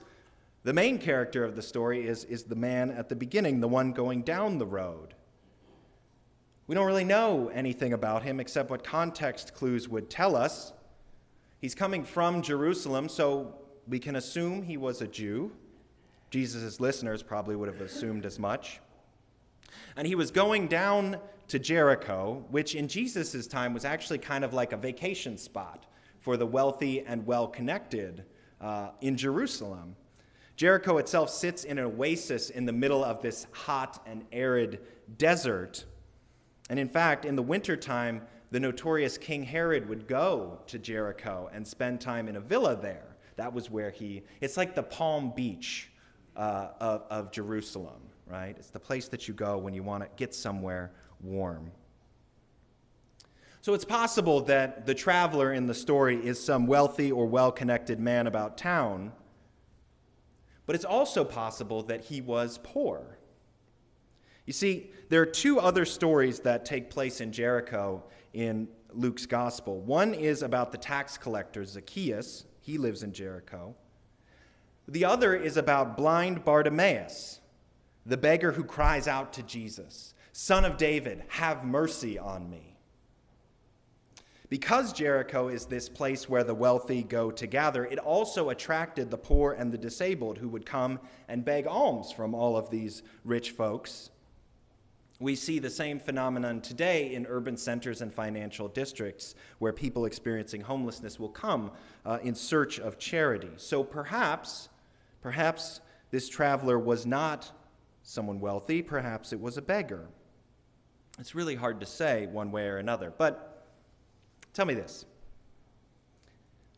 the 0.66 0.72
main 0.72 0.98
character 0.98 1.44
of 1.44 1.54
the 1.54 1.62
story 1.62 2.04
is, 2.08 2.24
is 2.24 2.42
the 2.42 2.56
man 2.56 2.90
at 2.90 3.08
the 3.08 3.14
beginning, 3.14 3.60
the 3.60 3.68
one 3.68 3.92
going 3.92 4.22
down 4.22 4.58
the 4.58 4.66
road. 4.66 5.14
We 6.66 6.74
don't 6.74 6.88
really 6.88 7.04
know 7.04 7.52
anything 7.54 7.92
about 7.92 8.24
him 8.24 8.40
except 8.40 8.68
what 8.68 8.82
context 8.82 9.54
clues 9.54 9.88
would 9.88 10.10
tell 10.10 10.34
us. 10.34 10.72
He's 11.60 11.76
coming 11.76 12.02
from 12.02 12.42
Jerusalem, 12.42 13.08
so 13.08 13.54
we 13.86 14.00
can 14.00 14.16
assume 14.16 14.60
he 14.60 14.76
was 14.76 15.02
a 15.02 15.06
Jew. 15.06 15.52
Jesus' 16.30 16.80
listeners 16.80 17.22
probably 17.22 17.54
would 17.54 17.68
have 17.68 17.80
assumed 17.80 18.26
as 18.26 18.40
much. 18.40 18.80
And 19.96 20.04
he 20.04 20.16
was 20.16 20.32
going 20.32 20.66
down 20.66 21.18
to 21.46 21.60
Jericho, 21.60 22.44
which 22.50 22.74
in 22.74 22.88
Jesus' 22.88 23.46
time 23.46 23.72
was 23.72 23.84
actually 23.84 24.18
kind 24.18 24.42
of 24.42 24.52
like 24.52 24.72
a 24.72 24.76
vacation 24.76 25.38
spot 25.38 25.86
for 26.18 26.36
the 26.36 26.44
wealthy 26.44 27.06
and 27.06 27.24
well 27.24 27.46
connected 27.46 28.24
uh, 28.60 28.88
in 29.00 29.16
Jerusalem. 29.16 29.94
Jericho 30.56 30.96
itself 30.96 31.28
sits 31.28 31.64
in 31.64 31.78
an 31.78 31.84
oasis 31.84 32.48
in 32.48 32.64
the 32.64 32.72
middle 32.72 33.04
of 33.04 33.20
this 33.20 33.46
hot 33.52 34.02
and 34.06 34.24
arid 34.32 34.80
desert. 35.18 35.84
And 36.70 36.80
in 36.80 36.88
fact, 36.88 37.24
in 37.26 37.36
the 37.36 37.42
wintertime, 37.42 38.22
the 38.50 38.60
notorious 38.60 39.18
King 39.18 39.42
Herod 39.42 39.88
would 39.88 40.08
go 40.08 40.58
to 40.68 40.78
Jericho 40.78 41.50
and 41.52 41.66
spend 41.66 42.00
time 42.00 42.26
in 42.26 42.36
a 42.36 42.40
villa 42.40 42.74
there. 42.74 43.16
That 43.36 43.52
was 43.52 43.70
where 43.70 43.90
he, 43.90 44.22
it's 44.40 44.56
like 44.56 44.74
the 44.74 44.82
Palm 44.82 45.32
Beach 45.36 45.90
uh, 46.36 46.68
of, 46.80 47.04
of 47.10 47.32
Jerusalem, 47.32 48.00
right? 48.26 48.56
It's 48.58 48.70
the 48.70 48.80
place 48.80 49.08
that 49.08 49.28
you 49.28 49.34
go 49.34 49.58
when 49.58 49.74
you 49.74 49.82
want 49.82 50.04
to 50.04 50.08
get 50.16 50.34
somewhere 50.34 50.92
warm. 51.20 51.70
So 53.60 53.74
it's 53.74 53.84
possible 53.84 54.40
that 54.42 54.86
the 54.86 54.94
traveler 54.94 55.52
in 55.52 55.66
the 55.66 55.74
story 55.74 56.16
is 56.24 56.42
some 56.42 56.66
wealthy 56.66 57.12
or 57.12 57.26
well 57.26 57.52
connected 57.52 57.98
man 57.98 58.26
about 58.26 58.56
town, 58.56 59.12
but 60.66 60.74
it's 60.74 60.84
also 60.84 61.24
possible 61.24 61.82
that 61.84 62.04
he 62.04 62.20
was 62.20 62.58
poor. 62.62 63.18
You 64.44 64.52
see, 64.52 64.90
there 65.08 65.22
are 65.22 65.26
two 65.26 65.58
other 65.58 65.84
stories 65.84 66.40
that 66.40 66.64
take 66.64 66.90
place 66.90 67.20
in 67.20 67.32
Jericho 67.32 68.04
in 68.32 68.68
Luke's 68.92 69.26
gospel. 69.26 69.80
One 69.80 70.14
is 70.14 70.42
about 70.42 70.72
the 70.72 70.78
tax 70.78 71.16
collector 71.18 71.64
Zacchaeus, 71.64 72.46
he 72.60 72.78
lives 72.78 73.02
in 73.02 73.12
Jericho. 73.12 73.74
The 74.88 75.04
other 75.04 75.34
is 75.34 75.56
about 75.56 75.96
blind 75.96 76.44
Bartimaeus, 76.44 77.40
the 78.04 78.16
beggar 78.16 78.52
who 78.52 78.64
cries 78.64 79.08
out 79.08 79.32
to 79.34 79.42
Jesus. 79.42 80.14
Son 80.32 80.64
of 80.64 80.76
David, 80.76 81.24
have 81.28 81.64
mercy 81.64 82.18
on 82.18 82.48
me. 82.48 82.75
Because 84.48 84.92
Jericho 84.92 85.48
is 85.48 85.66
this 85.66 85.88
place 85.88 86.28
where 86.28 86.44
the 86.44 86.54
wealthy 86.54 87.02
go 87.02 87.32
to 87.32 87.46
gather, 87.46 87.84
it 87.84 87.98
also 87.98 88.50
attracted 88.50 89.10
the 89.10 89.18
poor 89.18 89.52
and 89.52 89.72
the 89.72 89.78
disabled 89.78 90.38
who 90.38 90.48
would 90.48 90.64
come 90.64 91.00
and 91.28 91.44
beg 91.44 91.66
alms 91.66 92.12
from 92.12 92.34
all 92.34 92.56
of 92.56 92.70
these 92.70 93.02
rich 93.24 93.50
folks. 93.50 94.10
We 95.18 95.34
see 95.34 95.58
the 95.58 95.70
same 95.70 95.98
phenomenon 95.98 96.60
today 96.60 97.14
in 97.14 97.26
urban 97.26 97.56
centers 97.56 98.02
and 98.02 98.12
financial 98.12 98.68
districts 98.68 99.34
where 99.58 99.72
people 99.72 100.04
experiencing 100.04 100.60
homelessness 100.60 101.18
will 101.18 101.30
come 101.30 101.72
uh, 102.04 102.18
in 102.22 102.34
search 102.34 102.78
of 102.78 102.98
charity. 102.98 103.50
So 103.56 103.82
perhaps, 103.82 104.68
perhaps 105.22 105.80
this 106.10 106.28
traveler 106.28 106.78
was 106.78 107.06
not 107.06 107.50
someone 108.02 108.38
wealthy, 108.38 108.82
perhaps 108.82 109.32
it 109.32 109.40
was 109.40 109.56
a 109.56 109.62
beggar. 109.62 110.06
It's 111.18 111.34
really 111.34 111.56
hard 111.56 111.80
to 111.80 111.86
say 111.86 112.26
one 112.26 112.52
way 112.52 112.68
or 112.68 112.76
another. 112.76 113.12
But 113.16 113.55
tell 114.56 114.66
me 114.66 114.74
this 114.74 115.04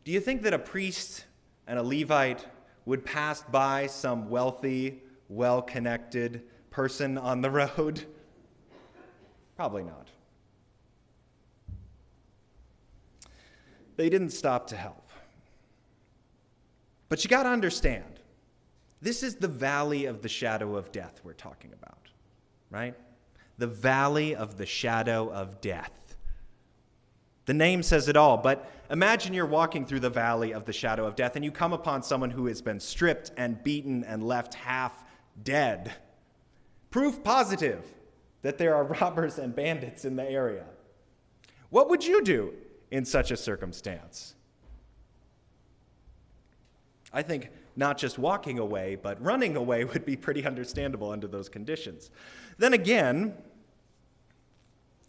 Do 0.03 0.11
you 0.11 0.19
think 0.19 0.43
that 0.43 0.53
a 0.53 0.59
priest 0.59 1.25
and 1.67 1.79
a 1.79 1.83
Levite 1.83 2.45
would 2.85 3.05
pass 3.05 3.41
by 3.43 3.87
some 3.87 4.29
wealthy, 4.29 5.01
well 5.27 5.61
connected 5.61 6.43
person 6.69 7.17
on 7.17 7.41
the 7.41 7.49
road? 7.77 8.05
Probably 9.55 9.83
not. 9.83 10.07
They 13.97 14.09
didn't 14.09 14.29
stop 14.29 14.67
to 14.67 14.77
help. 14.77 15.09
But 17.09 17.23
you 17.23 17.29
got 17.29 17.43
to 17.43 17.49
understand, 17.49 18.21
this 19.01 19.23
is 19.23 19.35
the 19.35 19.47
valley 19.47 20.05
of 20.05 20.21
the 20.21 20.29
shadow 20.29 20.77
of 20.77 20.91
death 20.91 21.19
we're 21.23 21.33
talking 21.33 21.73
about, 21.73 22.07
right? 22.69 22.95
the 23.59 23.67
valley 23.67 24.33
of 24.33 24.57
the 24.57 24.65
shadow 24.65 25.29
of 25.31 25.61
death. 25.61 25.91
The 27.49 27.55
name 27.55 27.81
says 27.81 28.07
it 28.07 28.15
all, 28.15 28.37
but 28.37 28.71
imagine 28.91 29.33
you're 29.33 29.47
walking 29.47 29.83
through 29.83 30.01
the 30.01 30.09
valley 30.11 30.53
of 30.53 30.65
the 30.65 30.71
shadow 30.71 31.07
of 31.07 31.15
death 31.15 31.35
and 31.35 31.43
you 31.43 31.51
come 31.51 31.73
upon 31.73 32.03
someone 32.03 32.29
who 32.29 32.45
has 32.45 32.61
been 32.61 32.79
stripped 32.79 33.31
and 33.37 33.63
beaten 33.63 34.03
and 34.03 34.21
left 34.21 34.53
half 34.53 35.03
dead. 35.41 35.91
Proof 36.91 37.23
positive 37.23 37.83
that 38.43 38.59
there 38.59 38.75
are 38.75 38.83
robbers 39.01 39.39
and 39.39 39.55
bandits 39.55 40.05
in 40.05 40.15
the 40.15 40.29
area. 40.29 40.65
What 41.71 41.89
would 41.89 42.05
you 42.05 42.21
do 42.23 42.53
in 42.91 43.03
such 43.03 43.31
a 43.31 43.35
circumstance? 43.35 44.35
I 47.11 47.23
think 47.23 47.49
not 47.75 47.97
just 47.97 48.19
walking 48.19 48.59
away, 48.59 48.93
but 48.93 49.19
running 49.23 49.55
away 49.55 49.83
would 49.85 50.05
be 50.05 50.15
pretty 50.15 50.45
understandable 50.45 51.09
under 51.09 51.25
those 51.27 51.49
conditions. 51.49 52.11
Then 52.59 52.73
again, 52.73 53.33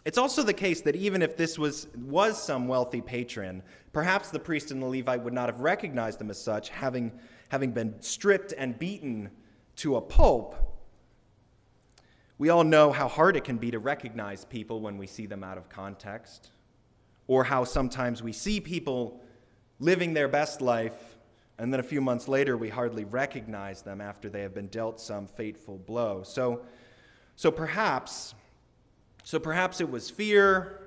it's 0.05 0.19
also 0.19 0.43
the 0.43 0.55
case 0.55 0.81
that 0.83 0.97
even 0.97 1.21
if 1.21 1.37
this 1.37 1.59
was, 1.59 1.87
was 1.95 2.43
some 2.43 2.69
wealthy 2.69 3.01
patron, 3.01 3.63
perhaps 3.93 4.31
the 4.31 4.39
priest 4.39 4.71
and 4.71 4.81
the 4.81 4.87
Levite 4.87 5.23
would 5.23 5.35
not 5.35 5.49
have 5.49 5.61
recognized 5.61 6.21
him 6.21 6.31
as 6.31 6.41
such, 6.43 6.71
having, 6.71 7.13
having 7.51 7.73
been 7.73 8.01
stripped 8.01 8.55
and 8.57 8.79
beaten 8.79 9.31
to 9.77 9.97
a 9.97 10.01
pulp. 10.01 10.57
We 12.39 12.49
all 12.49 12.65
know 12.65 12.93
how 12.93 13.09
hard 13.09 13.37
it 13.37 13.45
can 13.45 13.59
be 13.59 13.71
to 13.71 13.79
recognize 13.79 14.47
people 14.47 14.81
when 14.81 14.97
we 14.97 15.07
see 15.07 15.27
them 15.27 15.45
out 15.45 15.59
of 15.59 15.69
context, 15.69 16.51
or 17.27 17.45
how 17.45 17.65
sometimes 17.65 18.23
we 18.23 18.33
see 18.33 18.61
people 18.61 19.21
living 19.79 20.15
their 20.15 20.29
best 20.29 20.63
life, 20.63 21.19
and 21.59 21.71
then 21.71 21.81
a 21.81 21.83
few 21.83 22.01
months 22.01 22.27
later 22.27 22.57
we 22.57 22.71
hardly 22.71 23.05
recognize 23.05 23.83
them 23.83 24.01
after 24.01 24.31
they 24.31 24.41
have 24.41 24.55
been 24.55 24.69
dealt 24.69 24.99
some 24.99 25.27
fateful 25.27 25.77
blow. 25.77 26.23
So, 26.23 26.63
so 27.37 27.51
perhaps 27.51 28.35
so 29.31 29.39
perhaps 29.39 29.81
it 29.81 29.89
was 29.89 30.11
fear, 30.11 30.81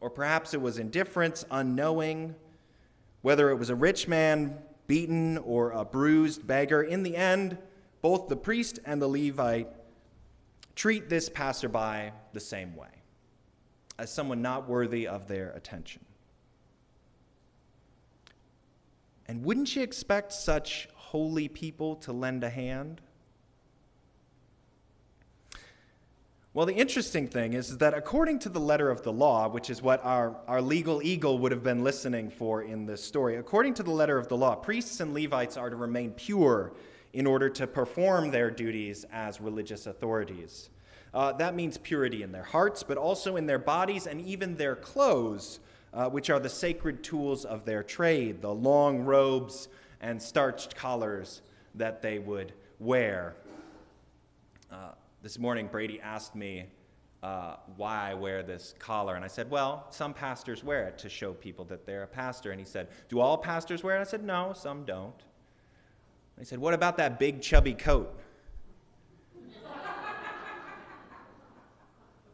or 0.00 0.08
perhaps 0.08 0.54
it 0.54 0.60
was 0.62 0.78
indifference, 0.78 1.44
unknowing, 1.50 2.34
whether 3.20 3.50
it 3.50 3.56
was 3.56 3.68
a 3.68 3.74
rich 3.74 4.08
man 4.08 4.56
beaten 4.86 5.36
or 5.36 5.72
a 5.72 5.84
bruised 5.84 6.46
beggar. 6.46 6.82
In 6.82 7.02
the 7.02 7.14
end, 7.14 7.58
both 8.00 8.28
the 8.28 8.36
priest 8.36 8.78
and 8.86 9.02
the 9.02 9.06
Levite 9.06 9.68
treat 10.76 11.10
this 11.10 11.28
passerby 11.28 12.10
the 12.32 12.40
same 12.40 12.74
way 12.74 12.88
as 13.98 14.10
someone 14.10 14.40
not 14.40 14.66
worthy 14.66 15.06
of 15.06 15.28
their 15.28 15.50
attention. 15.50 16.02
And 19.26 19.44
wouldn't 19.44 19.76
you 19.76 19.82
expect 19.82 20.32
such 20.32 20.88
holy 20.94 21.48
people 21.48 21.96
to 21.96 22.14
lend 22.14 22.44
a 22.44 22.48
hand? 22.48 23.02
Well, 26.54 26.64
the 26.64 26.74
interesting 26.74 27.28
thing 27.28 27.52
is, 27.52 27.76
that 27.78 27.92
according 27.92 28.38
to 28.40 28.48
the 28.48 28.58
letter 28.58 28.90
of 28.90 29.02
the 29.02 29.12
law, 29.12 29.48
which 29.48 29.68
is 29.68 29.82
what 29.82 30.02
our, 30.04 30.34
our 30.48 30.62
legal 30.62 31.02
eagle 31.02 31.38
would 31.40 31.52
have 31.52 31.62
been 31.62 31.84
listening 31.84 32.30
for 32.30 32.62
in 32.62 32.86
this 32.86 33.04
story, 33.04 33.36
according 33.36 33.74
to 33.74 33.82
the 33.82 33.90
letter 33.90 34.16
of 34.16 34.28
the 34.28 34.36
law, 34.36 34.54
priests 34.54 35.00
and 35.00 35.12
Levites 35.12 35.58
are 35.58 35.68
to 35.68 35.76
remain 35.76 36.10
pure 36.12 36.72
in 37.12 37.26
order 37.26 37.50
to 37.50 37.66
perform 37.66 38.30
their 38.30 38.50
duties 38.50 39.04
as 39.12 39.40
religious 39.42 39.86
authorities. 39.86 40.70
Uh, 41.12 41.32
that 41.32 41.54
means 41.54 41.76
purity 41.76 42.22
in 42.22 42.32
their 42.32 42.42
hearts, 42.42 42.82
but 42.82 42.96
also 42.96 43.36
in 43.36 43.46
their 43.46 43.58
bodies 43.58 44.06
and 44.06 44.20
even 44.22 44.56
their 44.56 44.74
clothes, 44.74 45.60
uh, 45.92 46.08
which 46.08 46.30
are 46.30 46.40
the 46.40 46.48
sacred 46.48 47.04
tools 47.04 47.44
of 47.44 47.66
their 47.66 47.82
trade, 47.82 48.40
the 48.40 48.52
long 48.52 49.00
robes 49.00 49.68
and 50.00 50.20
starched 50.20 50.74
collars 50.74 51.42
that 51.74 52.00
they 52.00 52.18
would 52.18 52.52
wear. 52.78 53.36
Uh, 54.70 54.92
this 55.28 55.38
morning, 55.38 55.68
Brady 55.70 56.00
asked 56.00 56.34
me 56.34 56.64
uh, 57.22 57.56
why 57.76 58.12
I 58.12 58.14
wear 58.14 58.42
this 58.42 58.74
collar, 58.78 59.14
and 59.14 59.22
I 59.22 59.28
said, 59.28 59.50
Well, 59.50 59.86
some 59.90 60.14
pastors 60.14 60.64
wear 60.64 60.88
it 60.88 60.96
to 61.00 61.10
show 61.10 61.34
people 61.34 61.66
that 61.66 61.84
they're 61.84 62.04
a 62.04 62.06
pastor. 62.06 62.50
And 62.50 62.58
he 62.58 62.64
said, 62.64 62.88
Do 63.10 63.20
all 63.20 63.36
pastors 63.36 63.84
wear 63.84 63.98
it? 63.98 64.00
I 64.00 64.04
said, 64.04 64.24
No, 64.24 64.54
some 64.56 64.86
don't. 64.86 65.22
He 66.38 66.46
said, 66.46 66.58
What 66.58 66.72
about 66.72 66.96
that 66.96 67.18
big 67.18 67.42
chubby 67.42 67.74
coat? 67.74 68.18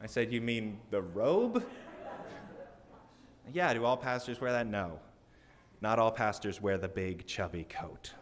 I 0.00 0.06
said, 0.06 0.32
You 0.32 0.40
mean 0.40 0.78
the 0.90 1.02
robe? 1.02 1.66
yeah, 3.52 3.74
do 3.74 3.84
all 3.84 3.96
pastors 3.96 4.40
wear 4.40 4.52
that? 4.52 4.68
No. 4.68 5.00
Not 5.80 5.98
all 5.98 6.12
pastors 6.12 6.62
wear 6.62 6.78
the 6.78 6.86
big 6.86 7.26
chubby 7.26 7.64
coat. 7.64 8.12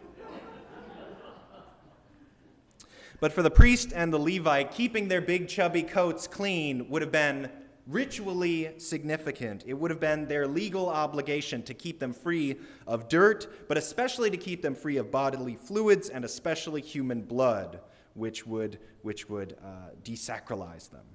But 3.22 3.32
for 3.32 3.44
the 3.44 3.50
priest 3.52 3.92
and 3.94 4.12
the 4.12 4.18
Levite, 4.18 4.72
keeping 4.72 5.06
their 5.06 5.20
big 5.20 5.46
chubby 5.46 5.84
coats 5.84 6.26
clean 6.26 6.88
would 6.88 7.02
have 7.02 7.12
been 7.12 7.48
ritually 7.86 8.74
significant. 8.78 9.62
It 9.64 9.74
would 9.74 9.92
have 9.92 10.00
been 10.00 10.26
their 10.26 10.48
legal 10.48 10.88
obligation 10.88 11.62
to 11.62 11.72
keep 11.72 12.00
them 12.00 12.12
free 12.12 12.56
of 12.84 13.08
dirt, 13.08 13.68
but 13.68 13.78
especially 13.78 14.28
to 14.30 14.36
keep 14.36 14.60
them 14.60 14.74
free 14.74 14.96
of 14.96 15.12
bodily 15.12 15.54
fluids 15.54 16.08
and 16.08 16.24
especially 16.24 16.80
human 16.80 17.22
blood, 17.22 17.78
which 18.14 18.44
would, 18.44 18.80
which 19.02 19.28
would 19.28 19.56
uh, 19.64 19.90
desacralize 20.02 20.90
them. 20.90 21.06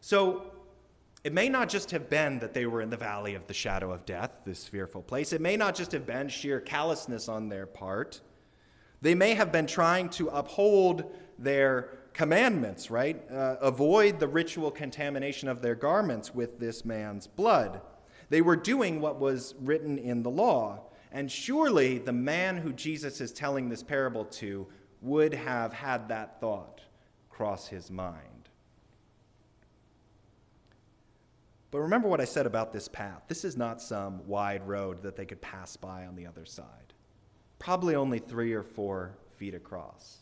So 0.00 0.50
it 1.24 1.34
may 1.34 1.50
not 1.50 1.68
just 1.68 1.90
have 1.90 2.08
been 2.08 2.38
that 2.38 2.54
they 2.54 2.64
were 2.64 2.80
in 2.80 2.88
the 2.88 2.96
valley 2.96 3.34
of 3.34 3.46
the 3.46 3.54
shadow 3.54 3.92
of 3.92 4.06
death, 4.06 4.32
this 4.46 4.66
fearful 4.66 5.02
place. 5.02 5.34
It 5.34 5.42
may 5.42 5.58
not 5.58 5.74
just 5.74 5.92
have 5.92 6.06
been 6.06 6.30
sheer 6.30 6.58
callousness 6.58 7.28
on 7.28 7.50
their 7.50 7.66
part. 7.66 8.22
They 9.00 9.14
may 9.14 9.34
have 9.34 9.52
been 9.52 9.66
trying 9.66 10.08
to 10.10 10.28
uphold 10.28 11.04
their 11.38 11.98
commandments, 12.12 12.90
right? 12.90 13.22
Uh, 13.30 13.56
avoid 13.60 14.18
the 14.18 14.26
ritual 14.26 14.70
contamination 14.70 15.48
of 15.48 15.62
their 15.62 15.76
garments 15.76 16.34
with 16.34 16.58
this 16.58 16.84
man's 16.84 17.26
blood. 17.26 17.80
They 18.28 18.42
were 18.42 18.56
doing 18.56 19.00
what 19.00 19.20
was 19.20 19.54
written 19.60 19.98
in 19.98 20.22
the 20.22 20.30
law. 20.30 20.82
And 21.12 21.30
surely 21.30 21.98
the 21.98 22.12
man 22.12 22.58
who 22.58 22.72
Jesus 22.72 23.20
is 23.20 23.32
telling 23.32 23.68
this 23.68 23.82
parable 23.82 24.24
to 24.24 24.66
would 25.00 25.32
have 25.32 25.72
had 25.72 26.08
that 26.08 26.40
thought 26.40 26.82
cross 27.30 27.68
his 27.68 27.90
mind. 27.90 28.48
But 31.70 31.80
remember 31.80 32.08
what 32.08 32.20
I 32.20 32.24
said 32.24 32.46
about 32.46 32.72
this 32.72 32.88
path. 32.88 33.22
This 33.28 33.44
is 33.44 33.56
not 33.56 33.80
some 33.80 34.26
wide 34.26 34.66
road 34.66 35.02
that 35.02 35.16
they 35.16 35.26
could 35.26 35.40
pass 35.40 35.76
by 35.76 36.06
on 36.06 36.16
the 36.16 36.26
other 36.26 36.44
side. 36.44 36.94
Probably 37.58 37.94
only 37.94 38.18
three 38.18 38.52
or 38.52 38.62
four 38.62 39.16
feet 39.36 39.54
across. 39.54 40.18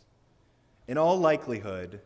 In 0.89 0.99
all 0.99 1.19
likelihood, 1.19 2.01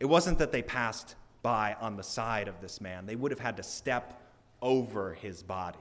it 0.00 0.06
wasn't 0.06 0.38
that 0.38 0.52
they 0.52 0.62
passed 0.62 1.16
by 1.42 1.76
on 1.80 1.96
the 1.96 2.02
side 2.02 2.48
of 2.48 2.60
this 2.60 2.80
man, 2.80 3.06
they 3.06 3.16
would 3.16 3.32
have 3.32 3.40
had 3.40 3.56
to 3.56 3.62
step 3.62 4.20
over 4.60 5.14
his 5.14 5.42
body 5.42 5.78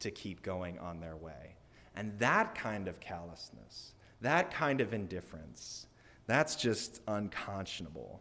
to 0.00 0.10
keep 0.10 0.42
going 0.42 0.78
on 0.78 1.00
their 1.00 1.16
way. 1.16 1.56
And 1.96 2.16
that 2.20 2.54
kind 2.54 2.86
of 2.86 3.00
callousness, 3.00 3.94
that 4.20 4.52
kind 4.52 4.80
of 4.80 4.94
indifference, 4.94 5.88
that's 6.26 6.54
just 6.54 7.00
unconscionable. 7.08 8.20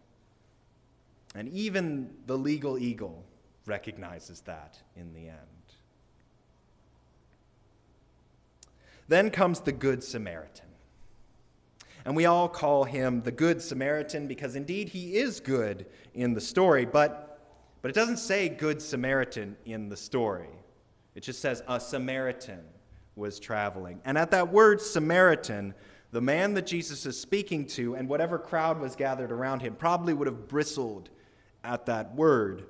And 1.36 1.48
even 1.50 2.10
the 2.26 2.38
legal 2.38 2.80
eagle 2.80 3.24
recognizes 3.68 4.42
that 4.42 4.80
in 4.96 5.13
the 5.13 5.28
end. 5.28 5.57
Then 9.08 9.30
comes 9.30 9.62
the 9.62 9.72
Good 9.72 10.04
Samaritan. 10.04 10.65
And 12.06 12.15
we 12.15 12.26
all 12.26 12.48
call 12.48 12.86
him 12.86 13.22
the 13.22 13.32
Good 13.32 13.62
Samaritan 13.62 14.28
because 14.28 14.56
indeed 14.56 14.89
he 14.89 15.17
is 15.17 15.39
good 15.39 15.86
in 16.13 16.34
the 16.34 16.41
story, 16.41 16.86
but, 16.86 17.39
but 17.82 17.89
it 17.89 17.96
doesn't 17.96 18.17
say 18.17 18.48
Good 18.48 18.82
Samaritan 18.82 19.58
in 19.65 19.89
the 19.89 19.98
story. 19.98 20.50
It 21.15 21.24
just 21.24 21.41
says 21.41 21.63
a 21.67 21.80
Samaritan 21.80 22.62
was 23.15 23.39
traveling. 23.39 24.00
And 24.06 24.17
at 24.17 24.32
that 24.32 24.54
word 24.54 24.80
Samaritan, 24.80 25.74
the 26.12 26.22
man 26.22 26.54
that 26.54 26.65
Jesus 26.65 27.06
is 27.06 27.20
speaking 27.20 27.65
to 27.67 27.96
and 27.96 28.08
whatever 28.08 28.39
crowd 28.39 28.80
was 28.80 28.96
gathered 28.96 29.32
around 29.32 29.62
him 29.62 29.76
probably 29.76 30.13
would 30.13 30.28
have 30.28 30.48
bristled 30.48 31.10
at 31.63 31.86
that 31.88 32.15
word. 32.15 32.65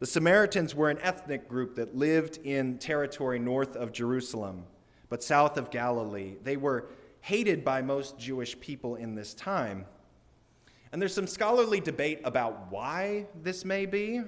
The 0.00 0.06
Samaritans 0.06 0.74
were 0.74 0.90
an 0.90 0.98
ethnic 1.00 1.48
group 1.48 1.76
that 1.76 1.96
lived 1.96 2.38
in 2.44 2.78
territory 2.78 3.38
north 3.38 3.74
of 3.74 3.92
Jerusalem, 3.92 4.64
but 5.08 5.22
south 5.22 5.56
of 5.56 5.70
Galilee. 5.70 6.36
They 6.42 6.56
were 6.56 6.86
hated 7.20 7.64
by 7.64 7.82
most 7.82 8.18
Jewish 8.18 8.58
people 8.60 8.96
in 8.96 9.14
this 9.14 9.34
time. 9.34 9.86
And 10.92 11.00
there's 11.00 11.14
some 11.14 11.26
scholarly 11.26 11.80
debate 11.80 12.20
about 12.24 12.70
why 12.70 13.26
this 13.42 13.64
may 13.64 13.86
be. 13.86 14.22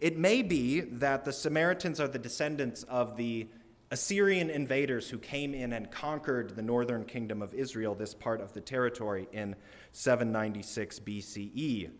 It 0.00 0.18
may 0.18 0.42
be 0.42 0.80
that 0.80 1.24
the 1.24 1.32
Samaritans 1.32 2.00
are 2.00 2.08
the 2.08 2.18
descendants 2.18 2.82
of 2.84 3.16
the 3.16 3.48
Assyrian 3.90 4.50
invaders 4.50 5.08
who 5.08 5.18
came 5.18 5.54
in 5.54 5.72
and 5.72 5.90
conquered 5.90 6.56
the 6.56 6.62
northern 6.62 7.04
kingdom 7.04 7.40
of 7.40 7.54
Israel, 7.54 7.94
this 7.94 8.14
part 8.14 8.40
of 8.40 8.52
the 8.52 8.60
territory, 8.60 9.28
in 9.32 9.54
796 9.92 11.00
BCE. 11.00 11.90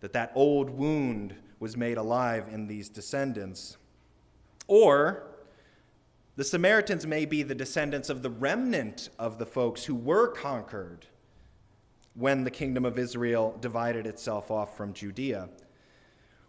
That 0.00 0.12
that 0.12 0.32
old 0.34 0.70
wound 0.70 1.34
was 1.58 1.76
made 1.76 1.98
alive 1.98 2.48
in 2.50 2.66
these 2.66 2.88
descendants. 2.88 3.76
Or 4.66 5.29
the 6.40 6.44
Samaritans 6.44 7.06
may 7.06 7.26
be 7.26 7.42
the 7.42 7.54
descendants 7.54 8.08
of 8.08 8.22
the 8.22 8.30
remnant 8.30 9.10
of 9.18 9.36
the 9.36 9.44
folks 9.44 9.84
who 9.84 9.94
were 9.94 10.26
conquered 10.26 11.04
when 12.14 12.44
the 12.44 12.50
kingdom 12.50 12.86
of 12.86 12.98
Israel 12.98 13.54
divided 13.60 14.06
itself 14.06 14.50
off 14.50 14.74
from 14.74 14.94
Judea. 14.94 15.50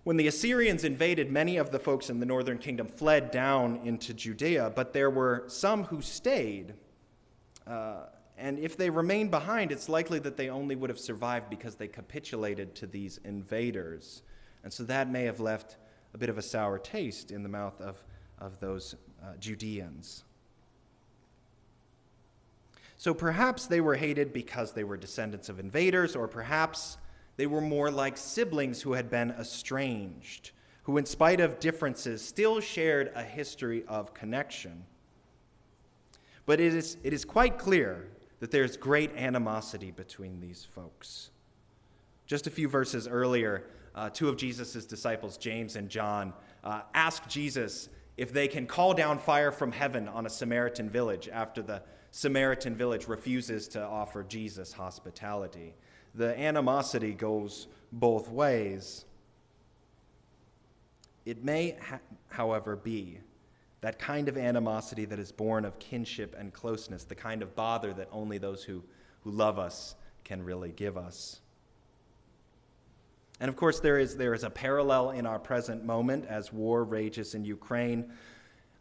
When 0.05 0.15
the 0.15 0.27
Assyrians 0.27 0.85
invaded, 0.85 1.29
many 1.29 1.57
of 1.57 1.71
the 1.71 1.77
folks 1.77 2.09
in 2.09 2.21
the 2.21 2.25
northern 2.25 2.57
kingdom 2.57 2.87
fled 2.87 3.31
down 3.31 3.81
into 3.83 4.13
Judea, 4.13 4.71
but 4.73 4.93
there 4.93 5.09
were 5.09 5.43
some 5.47 5.83
who 5.83 6.01
stayed. 6.01 6.73
Uh, 7.67 8.03
and 8.37 8.59
if 8.59 8.77
they 8.77 8.89
remained 8.89 9.29
behind, 9.29 9.73
it's 9.73 9.89
likely 9.89 10.19
that 10.19 10.37
they 10.37 10.47
only 10.47 10.77
would 10.77 10.89
have 10.89 10.99
survived 10.99 11.49
because 11.49 11.75
they 11.75 11.89
capitulated 11.89 12.75
to 12.75 12.87
these 12.87 13.19
invaders. 13.25 14.23
And 14.63 14.71
so 14.71 14.83
that 14.85 15.11
may 15.11 15.25
have 15.25 15.41
left 15.41 15.75
a 16.13 16.17
bit 16.17 16.29
of 16.29 16.37
a 16.37 16.41
sour 16.41 16.79
taste 16.79 17.29
in 17.29 17.43
the 17.43 17.49
mouth 17.49 17.81
of, 17.81 18.01
of 18.39 18.57
those 18.61 18.95
uh, 19.23 19.37
Judeans. 19.39 20.23
So 22.97 23.13
perhaps 23.13 23.65
they 23.65 23.81
were 23.81 23.95
hated 23.95 24.31
because 24.31 24.73
they 24.73 24.83
were 24.83 24.97
descendants 24.97 25.49
of 25.49 25.59
invaders, 25.59 26.15
or 26.15 26.27
perhaps 26.27 26.97
they 27.35 27.47
were 27.47 27.61
more 27.61 27.89
like 27.89 28.15
siblings 28.15 28.81
who 28.81 28.93
had 28.93 29.09
been 29.09 29.31
estranged, 29.31 30.51
who, 30.83 30.97
in 30.97 31.05
spite 31.05 31.39
of 31.39 31.59
differences, 31.59 32.23
still 32.23 32.59
shared 32.59 33.11
a 33.15 33.23
history 33.23 33.83
of 33.87 34.13
connection. 34.13 34.85
But 36.45 36.59
it 36.59 36.75
is, 36.75 36.97
it 37.03 37.13
is 37.13 37.25
quite 37.25 37.57
clear 37.57 38.07
that 38.39 38.51
there's 38.51 38.77
great 38.77 39.15
animosity 39.15 39.91
between 39.91 40.39
these 40.39 40.65
folks. 40.75 41.31
Just 42.27 42.47
a 42.47 42.51
few 42.51 42.67
verses 42.67 43.07
earlier, 43.07 43.63
uh, 43.95 44.09
two 44.09 44.29
of 44.29 44.37
Jesus' 44.37 44.85
disciples, 44.85 45.37
James 45.37 45.75
and 45.75 45.89
John, 45.89 46.33
uh, 46.63 46.81
ask 46.93 47.27
Jesus 47.27 47.89
if 48.17 48.31
they 48.33 48.47
can 48.47 48.67
call 48.67 48.93
down 48.93 49.17
fire 49.17 49.51
from 49.51 49.71
heaven 49.71 50.07
on 50.07 50.25
a 50.25 50.29
Samaritan 50.29 50.89
village 50.89 51.29
after 51.31 51.61
the 51.61 51.81
Samaritan 52.11 52.75
village 52.75 53.07
refuses 53.07 53.67
to 53.69 53.81
offer 53.81 54.23
Jesus 54.23 54.73
hospitality. 54.73 55.75
The 56.13 56.37
animosity 56.37 57.13
goes 57.13 57.67
both 57.91 58.29
ways. 58.29 59.05
It 61.25 61.43
may, 61.43 61.77
ha- 61.81 61.99
however, 62.27 62.75
be 62.75 63.19
that 63.81 63.97
kind 63.97 64.29
of 64.29 64.37
animosity 64.37 65.05
that 65.05 65.19
is 65.19 65.31
born 65.31 65.65
of 65.65 65.79
kinship 65.79 66.35
and 66.37 66.53
closeness, 66.53 67.03
the 67.03 67.15
kind 67.15 67.41
of 67.41 67.55
bother 67.55 67.93
that 67.93 68.07
only 68.11 68.37
those 68.37 68.63
who, 68.63 68.83
who 69.21 69.31
love 69.31 69.57
us 69.57 69.95
can 70.23 70.43
really 70.43 70.71
give 70.71 70.97
us. 70.97 71.41
And 73.41 73.49
of 73.49 73.55
course, 73.55 73.79
there 73.79 73.97
is, 73.97 74.15
there 74.15 74.35
is 74.35 74.43
a 74.43 74.51
parallel 74.51 75.09
in 75.09 75.25
our 75.25 75.39
present 75.39 75.83
moment 75.83 76.25
as 76.27 76.53
war 76.53 76.83
rages 76.83 77.33
in 77.33 77.43
Ukraine. 77.43 78.11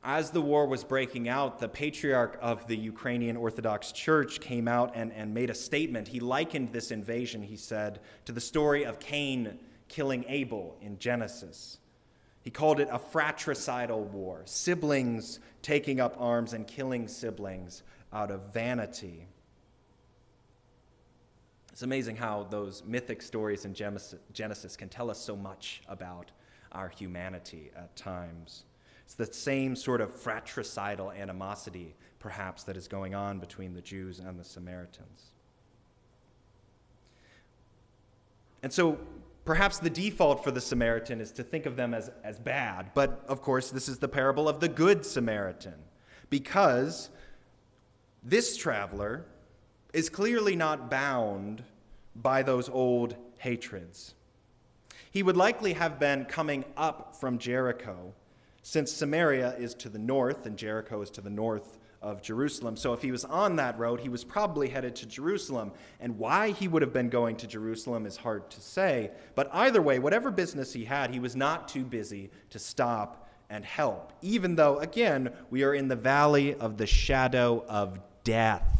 As 0.04 0.30
the 0.30 0.42
war 0.42 0.66
was 0.66 0.84
breaking 0.84 1.30
out, 1.30 1.58
the 1.58 1.68
patriarch 1.68 2.38
of 2.42 2.66
the 2.66 2.76
Ukrainian 2.76 3.38
Orthodox 3.38 3.90
Church 3.90 4.38
came 4.38 4.68
out 4.68 4.92
and, 4.94 5.14
and 5.14 5.32
made 5.32 5.48
a 5.48 5.54
statement. 5.54 6.08
He 6.08 6.20
likened 6.20 6.74
this 6.74 6.90
invasion, 6.90 7.42
he 7.42 7.56
said, 7.56 8.00
to 8.26 8.32
the 8.32 8.40
story 8.40 8.84
of 8.84 9.00
Cain 9.00 9.58
killing 9.88 10.26
Abel 10.28 10.76
in 10.82 10.98
Genesis. 10.98 11.78
He 12.42 12.50
called 12.50 12.80
it 12.80 12.88
a 12.92 12.98
fratricidal 12.98 14.04
war, 14.04 14.42
siblings 14.44 15.40
taking 15.62 16.00
up 16.00 16.16
arms 16.18 16.52
and 16.52 16.66
killing 16.66 17.08
siblings 17.08 17.82
out 18.12 18.30
of 18.30 18.52
vanity. 18.52 19.26
It's 21.80 21.84
amazing 21.86 22.16
how 22.16 22.46
those 22.50 22.82
mythic 22.86 23.22
stories 23.22 23.64
in 23.64 23.72
Genesis 23.72 24.76
can 24.76 24.90
tell 24.90 25.10
us 25.10 25.18
so 25.18 25.34
much 25.34 25.80
about 25.88 26.30
our 26.72 26.90
humanity 26.90 27.70
at 27.74 27.96
times. 27.96 28.64
It's 29.06 29.14
the 29.14 29.24
same 29.24 29.74
sort 29.74 30.02
of 30.02 30.14
fratricidal 30.14 31.10
animosity, 31.10 31.94
perhaps, 32.18 32.64
that 32.64 32.76
is 32.76 32.86
going 32.86 33.14
on 33.14 33.38
between 33.38 33.72
the 33.72 33.80
Jews 33.80 34.18
and 34.18 34.38
the 34.38 34.44
Samaritans. 34.44 35.30
And 38.62 38.70
so 38.70 38.98
Perhaps 39.46 39.78
the 39.78 39.88
default 39.88 40.44
for 40.44 40.50
the 40.50 40.60
Samaritan 40.60 41.18
is 41.18 41.32
to 41.32 41.42
think 41.42 41.64
of 41.64 41.74
them 41.74 41.94
as, 41.94 42.10
as 42.22 42.38
bad, 42.38 42.90
but 42.92 43.24
of 43.26 43.40
course, 43.40 43.70
this 43.70 43.88
is 43.88 43.98
the 43.98 44.06
parable 44.06 44.50
of 44.50 44.60
the 44.60 44.68
Good 44.68 45.04
Samaritan, 45.04 45.76
because 46.28 47.08
this 48.22 48.54
traveler 48.58 49.24
is 49.92 50.08
clearly 50.08 50.56
not 50.56 50.90
bound 50.90 51.62
by 52.14 52.42
those 52.42 52.68
old 52.68 53.16
hatreds. 53.38 54.14
He 55.10 55.22
would 55.22 55.36
likely 55.36 55.72
have 55.72 55.98
been 55.98 56.24
coming 56.24 56.64
up 56.76 57.16
from 57.16 57.38
Jericho, 57.38 58.14
since 58.62 58.92
Samaria 58.92 59.56
is 59.56 59.74
to 59.74 59.88
the 59.88 59.98
north 59.98 60.46
and 60.46 60.56
Jericho 60.56 61.02
is 61.02 61.10
to 61.10 61.20
the 61.20 61.30
north 61.30 61.78
of 62.02 62.22
Jerusalem. 62.22 62.76
So 62.76 62.92
if 62.92 63.02
he 63.02 63.10
was 63.10 63.24
on 63.24 63.56
that 63.56 63.78
road, 63.78 64.00
he 64.00 64.08
was 64.08 64.24
probably 64.24 64.68
headed 64.68 64.96
to 64.96 65.06
Jerusalem. 65.06 65.72
And 65.98 66.18
why 66.18 66.50
he 66.52 66.68
would 66.68 66.82
have 66.82 66.92
been 66.92 67.10
going 67.10 67.36
to 67.36 67.46
Jerusalem 67.46 68.06
is 68.06 68.16
hard 68.16 68.50
to 68.50 68.60
say. 68.60 69.10
But 69.34 69.50
either 69.52 69.82
way, 69.82 69.98
whatever 69.98 70.30
business 70.30 70.72
he 70.72 70.84
had, 70.84 71.10
he 71.10 71.20
was 71.20 71.36
not 71.36 71.68
too 71.68 71.84
busy 71.84 72.30
to 72.50 72.58
stop 72.58 73.28
and 73.50 73.64
help, 73.64 74.12
even 74.22 74.54
though, 74.54 74.78
again, 74.78 75.32
we 75.50 75.64
are 75.64 75.74
in 75.74 75.88
the 75.88 75.96
valley 75.96 76.54
of 76.54 76.76
the 76.76 76.86
shadow 76.86 77.64
of 77.68 77.98
death. 78.22 78.79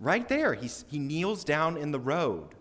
Right 0.00 0.26
there, 0.26 0.54
he's, 0.54 0.86
he 0.88 0.98
kneels 0.98 1.44
down 1.44 1.76
in 1.76 1.92
the 1.92 2.00
road, 2.00 2.54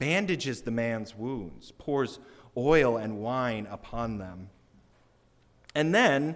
bandages 0.00 0.62
the 0.62 0.72
man's 0.72 1.14
wounds, 1.14 1.72
pours 1.78 2.18
oil 2.56 2.96
and 2.96 3.18
wine 3.18 3.68
upon 3.70 4.18
them. 4.18 4.50
And 5.76 5.94
then 5.94 6.34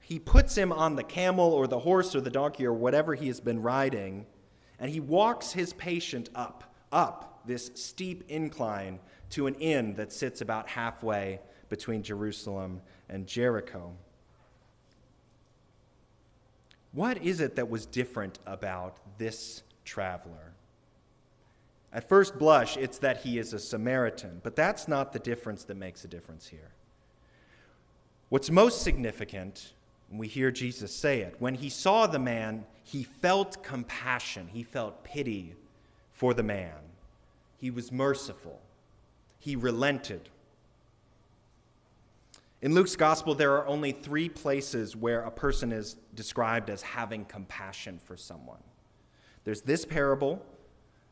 he 0.00 0.18
puts 0.18 0.54
him 0.54 0.70
on 0.70 0.96
the 0.96 1.02
camel 1.02 1.54
or 1.54 1.66
the 1.66 1.78
horse 1.78 2.14
or 2.14 2.20
the 2.20 2.28
donkey 2.28 2.66
or 2.66 2.74
whatever 2.74 3.14
he 3.14 3.26
has 3.28 3.40
been 3.40 3.62
riding, 3.62 4.26
and 4.78 4.90
he 4.90 5.00
walks 5.00 5.52
his 5.52 5.72
patient 5.72 6.28
up, 6.34 6.74
up 6.92 7.40
this 7.46 7.70
steep 7.74 8.24
incline 8.28 9.00
to 9.30 9.46
an 9.46 9.54
inn 9.54 9.94
that 9.94 10.12
sits 10.12 10.42
about 10.42 10.68
halfway 10.68 11.40
between 11.70 12.02
Jerusalem 12.02 12.82
and 13.08 13.26
Jericho. 13.26 13.96
What 16.94 17.18
is 17.22 17.40
it 17.40 17.56
that 17.56 17.68
was 17.68 17.86
different 17.86 18.38
about 18.46 18.98
this 19.18 19.62
traveler? 19.84 20.52
At 21.92 22.08
first 22.08 22.38
blush, 22.38 22.76
it's 22.76 22.98
that 22.98 23.18
he 23.18 23.38
is 23.38 23.52
a 23.52 23.58
Samaritan, 23.58 24.40
but 24.42 24.56
that's 24.56 24.88
not 24.88 25.12
the 25.12 25.18
difference 25.18 25.64
that 25.64 25.76
makes 25.76 26.04
a 26.04 26.08
difference 26.08 26.46
here. 26.46 26.70
What's 28.30 28.50
most 28.50 28.82
significant 28.82 29.74
and 30.10 30.20
we 30.20 30.28
hear 30.28 30.52
Jesus 30.52 30.94
say 30.94 31.22
it. 31.22 31.34
When 31.40 31.56
he 31.56 31.68
saw 31.68 32.06
the 32.06 32.20
man, 32.20 32.66
he 32.82 33.02
felt 33.02 33.64
compassion, 33.64 34.48
he 34.52 34.62
felt 34.62 35.02
pity 35.02 35.54
for 36.12 36.34
the 36.34 36.42
man. 36.44 36.76
He 37.58 37.70
was 37.70 37.90
merciful, 37.90 38.60
he 39.38 39.56
relented. 39.56 40.28
In 42.64 42.72
Luke's 42.72 42.96
gospel, 42.96 43.34
there 43.34 43.52
are 43.52 43.66
only 43.66 43.92
three 43.92 44.30
places 44.30 44.96
where 44.96 45.20
a 45.20 45.30
person 45.30 45.70
is 45.70 45.96
described 46.14 46.70
as 46.70 46.80
having 46.80 47.26
compassion 47.26 48.00
for 48.02 48.16
someone. 48.16 48.62
There's 49.44 49.60
this 49.60 49.84
parable, 49.84 50.42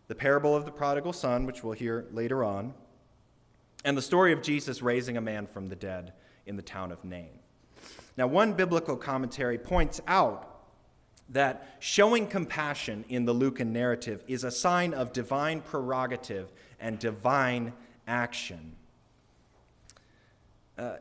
the 0.08 0.14
parable 0.14 0.56
of 0.56 0.64
the 0.64 0.70
prodigal 0.70 1.12
son, 1.12 1.44
which 1.44 1.62
we'll 1.62 1.74
hear 1.74 2.06
later 2.10 2.42
on, 2.42 2.72
and 3.84 3.98
the 3.98 4.00
story 4.00 4.32
of 4.32 4.40
Jesus 4.40 4.80
raising 4.80 5.18
a 5.18 5.20
man 5.20 5.46
from 5.46 5.68
the 5.68 5.76
dead 5.76 6.14
in 6.46 6.56
the 6.56 6.62
town 6.62 6.90
of 6.90 7.04
Nain. 7.04 7.38
Now, 8.16 8.28
one 8.28 8.54
biblical 8.54 8.96
commentary 8.96 9.58
points 9.58 10.00
out 10.06 10.62
that 11.28 11.76
showing 11.80 12.28
compassion 12.28 13.04
in 13.10 13.26
the 13.26 13.34
Lucan 13.34 13.74
narrative 13.74 14.24
is 14.26 14.42
a 14.42 14.50
sign 14.50 14.94
of 14.94 15.12
divine 15.12 15.60
prerogative 15.60 16.50
and 16.80 16.98
divine 16.98 17.74
action. 18.06 18.72
Uh, 20.78 20.94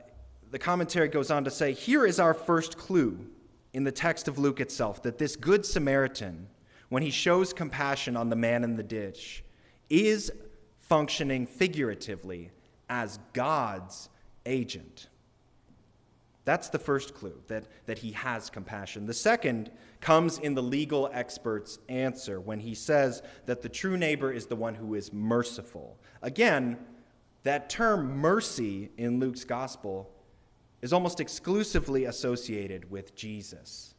the 0.51 0.59
commentary 0.59 1.07
goes 1.07 1.31
on 1.31 1.45
to 1.45 1.51
say 1.51 1.73
here 1.73 2.05
is 2.05 2.19
our 2.19 2.33
first 2.33 2.77
clue 2.77 3.25
in 3.73 3.85
the 3.85 3.91
text 3.91 4.27
of 4.27 4.37
Luke 4.37 4.59
itself 4.59 5.01
that 5.03 5.17
this 5.17 5.37
Good 5.37 5.65
Samaritan, 5.65 6.47
when 6.89 7.01
he 7.01 7.09
shows 7.09 7.53
compassion 7.53 8.17
on 8.17 8.29
the 8.29 8.35
man 8.35 8.63
in 8.65 8.75
the 8.75 8.83
ditch, 8.83 9.43
is 9.89 10.31
functioning 10.77 11.47
figuratively 11.47 12.51
as 12.89 13.17
God's 13.31 14.09
agent. 14.45 15.07
That's 16.43 16.69
the 16.69 16.79
first 16.79 17.13
clue, 17.13 17.39
that, 17.47 17.65
that 17.85 17.99
he 17.99 18.11
has 18.11 18.49
compassion. 18.49 19.05
The 19.05 19.13
second 19.13 19.71
comes 20.01 20.39
in 20.39 20.55
the 20.55 20.63
legal 20.63 21.09
expert's 21.13 21.79
answer 21.87 22.41
when 22.41 22.59
he 22.59 22.73
says 22.73 23.21
that 23.45 23.61
the 23.61 23.69
true 23.69 23.95
neighbor 23.95 24.33
is 24.33 24.47
the 24.47 24.55
one 24.55 24.75
who 24.75 24.95
is 24.95 25.13
merciful. 25.13 25.97
Again, 26.21 26.77
that 27.43 27.69
term 27.69 28.17
mercy 28.17 28.89
in 28.97 29.19
Luke's 29.19 29.45
gospel 29.45 30.11
is 30.81 30.93
almost 30.93 31.19
exclusively 31.19 32.05
associated 32.05 32.89
with 32.89 33.15
Jesus. 33.15 33.93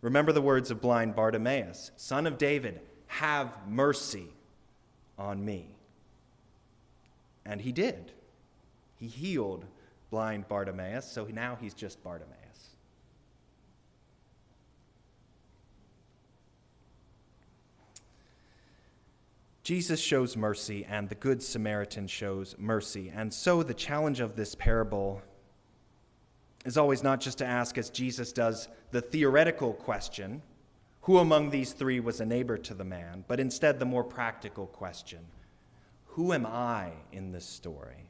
Remember 0.00 0.32
the 0.32 0.42
words 0.42 0.70
of 0.70 0.80
blind 0.80 1.14
Bartimaeus 1.14 1.92
Son 1.96 2.26
of 2.26 2.38
David, 2.38 2.80
have 3.06 3.56
mercy 3.68 4.28
on 5.18 5.44
me. 5.44 5.76
And 7.44 7.60
he 7.60 7.72
did. 7.72 8.12
He 8.96 9.06
healed 9.06 9.64
blind 10.10 10.48
Bartimaeus, 10.48 11.04
so 11.04 11.24
now 11.26 11.56
he's 11.60 11.74
just 11.74 12.02
Bartimaeus. 12.02 12.36
Jesus 19.62 19.98
shows 19.98 20.36
mercy, 20.36 20.84
and 20.88 21.08
the 21.08 21.16
Good 21.16 21.42
Samaritan 21.42 22.06
shows 22.06 22.54
mercy. 22.56 23.12
And 23.14 23.34
so 23.34 23.62
the 23.64 23.74
challenge 23.74 24.20
of 24.20 24.36
this 24.36 24.54
parable 24.54 25.22
is 26.66 26.76
always 26.76 27.02
not 27.02 27.20
just 27.20 27.38
to 27.38 27.46
ask, 27.46 27.78
as 27.78 27.88
Jesus 27.88 28.32
does, 28.32 28.68
the 28.90 29.00
theoretical 29.00 29.72
question 29.72 30.42
who 31.02 31.18
among 31.18 31.50
these 31.50 31.72
three 31.72 32.00
was 32.00 32.20
a 32.20 32.26
neighbor 32.26 32.58
to 32.58 32.74
the 32.74 32.84
man, 32.84 33.24
but 33.28 33.38
instead 33.38 33.78
the 33.78 33.84
more 33.86 34.02
practical 34.02 34.66
question 34.66 35.20
who 36.06 36.32
am 36.32 36.46
I 36.46 36.92
in 37.12 37.30
this 37.30 37.44
story? 37.44 38.08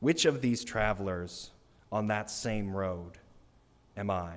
Which 0.00 0.26
of 0.26 0.42
these 0.42 0.62
travelers 0.62 1.50
on 1.90 2.08
that 2.08 2.30
same 2.30 2.76
road 2.76 3.18
am 3.96 4.10
I? 4.10 4.34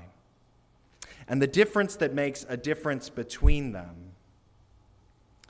And 1.28 1.42
the 1.42 1.48
difference 1.48 1.98
that 1.98 2.14
makes 2.14 2.46
a 2.48 2.56
difference 2.56 3.10
between 3.10 3.74
them, 3.74 4.14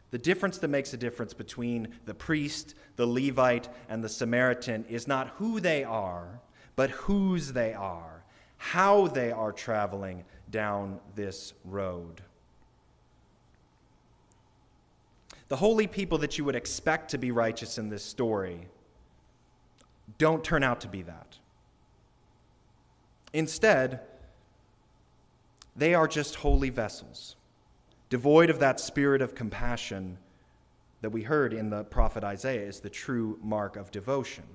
the 0.10 0.18
difference 0.18 0.58
that 0.58 0.70
makes 0.70 0.94
a 0.94 0.98
difference 0.98 1.34
between 1.34 1.90
the 2.06 2.14
priest, 2.16 2.74
the 2.96 3.06
Levite, 3.06 3.70
and 3.88 4.04
the 4.04 4.10
Samaritan 4.10 4.84
is 4.90 5.08
not 5.08 5.30
who 5.38 5.60
they 5.60 5.84
are, 5.84 6.42
but 6.76 6.90
whose 6.92 7.54
they 7.54 7.74
are, 7.74 8.24
how 8.58 9.08
they 9.08 9.32
are 9.32 9.52
traveling 9.52 10.26
down 10.50 11.00
this 11.16 11.54
road. 11.64 12.22
The 15.48 15.58
holy 15.58 15.88
people 15.88 16.18
that 16.20 16.38
you 16.38 16.46
would 16.46 16.56
expect 16.56 17.12
to 17.12 17.18
be 17.18 17.32
righteous 17.32 17.78
in 17.78 17.90
this 17.90 18.04
story 18.04 18.68
don't 20.18 20.44
turn 20.44 20.64
out 20.64 20.82
to 20.82 20.88
be 20.88 21.02
that. 21.04 21.38
Instead, 23.34 24.00
they 25.76 25.94
are 25.94 26.08
just 26.08 26.36
holy 26.36 26.70
vessels, 26.70 27.36
devoid 28.10 28.50
of 28.50 28.60
that 28.60 28.80
spirit 28.80 29.22
of 29.22 29.36
compassion 29.36 30.18
that 31.02 31.10
we 31.10 31.22
heard 31.22 31.54
in 31.54 31.70
the 31.70 31.84
prophet 31.84 32.24
Isaiah 32.24 32.66
is 32.66 32.80
the 32.80 32.90
true 32.90 33.38
mark 33.44 33.76
of 33.76 33.92
devotion. 33.92 34.46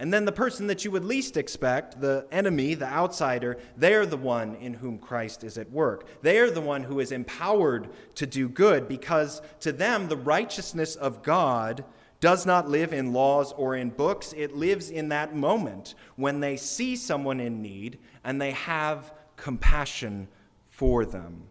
And 0.00 0.14
then 0.14 0.24
the 0.24 0.32
person 0.32 0.68
that 0.68 0.84
you 0.84 0.92
would 0.92 1.04
least 1.04 1.36
expect, 1.36 2.00
the 2.00 2.24
enemy, 2.30 2.74
the 2.74 2.86
outsider, 2.86 3.58
they're 3.76 4.06
the 4.06 4.16
one 4.16 4.54
in 4.54 4.74
whom 4.74 4.98
Christ 4.98 5.42
is 5.42 5.58
at 5.58 5.72
work. 5.72 6.06
They're 6.22 6.52
the 6.52 6.60
one 6.60 6.84
who 6.84 7.00
is 7.00 7.10
empowered 7.10 7.88
to 8.14 8.24
do 8.24 8.48
good 8.48 8.86
because 8.86 9.42
to 9.60 9.72
them, 9.72 10.06
the 10.06 10.16
righteousness 10.16 10.94
of 10.94 11.24
God 11.24 11.84
does 12.20 12.46
not 12.46 12.68
live 12.68 12.92
in 12.92 13.12
laws 13.12 13.52
or 13.52 13.74
in 13.74 13.90
books. 13.90 14.32
It 14.36 14.54
lives 14.54 14.88
in 14.88 15.08
that 15.08 15.34
moment 15.34 15.96
when 16.14 16.38
they 16.38 16.56
see 16.56 16.94
someone 16.94 17.40
in 17.40 17.60
need 17.60 17.98
and 18.22 18.40
they 18.40 18.52
have 18.52 19.12
compassion 19.36 20.28
for 20.68 21.04
them. 21.04 21.44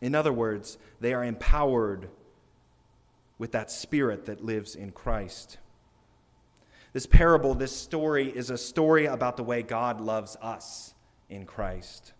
In 0.00 0.14
other 0.14 0.32
words, 0.32 0.78
they 1.00 1.12
are 1.12 1.24
empowered 1.24 2.08
with 3.38 3.50
that 3.52 3.70
spirit 3.70 4.26
that 4.26 4.44
lives 4.44 4.76
in 4.76 4.92
Christ. 4.92 5.58
This 6.92 7.06
parable, 7.06 7.54
this 7.54 7.74
story, 7.74 8.28
is 8.28 8.50
a 8.50 8.58
story 8.58 9.06
about 9.06 9.36
the 9.36 9.42
way 9.42 9.62
God 9.62 10.00
loves 10.00 10.36
us 10.42 10.94
in 11.30 11.46
Christ. 11.46 12.12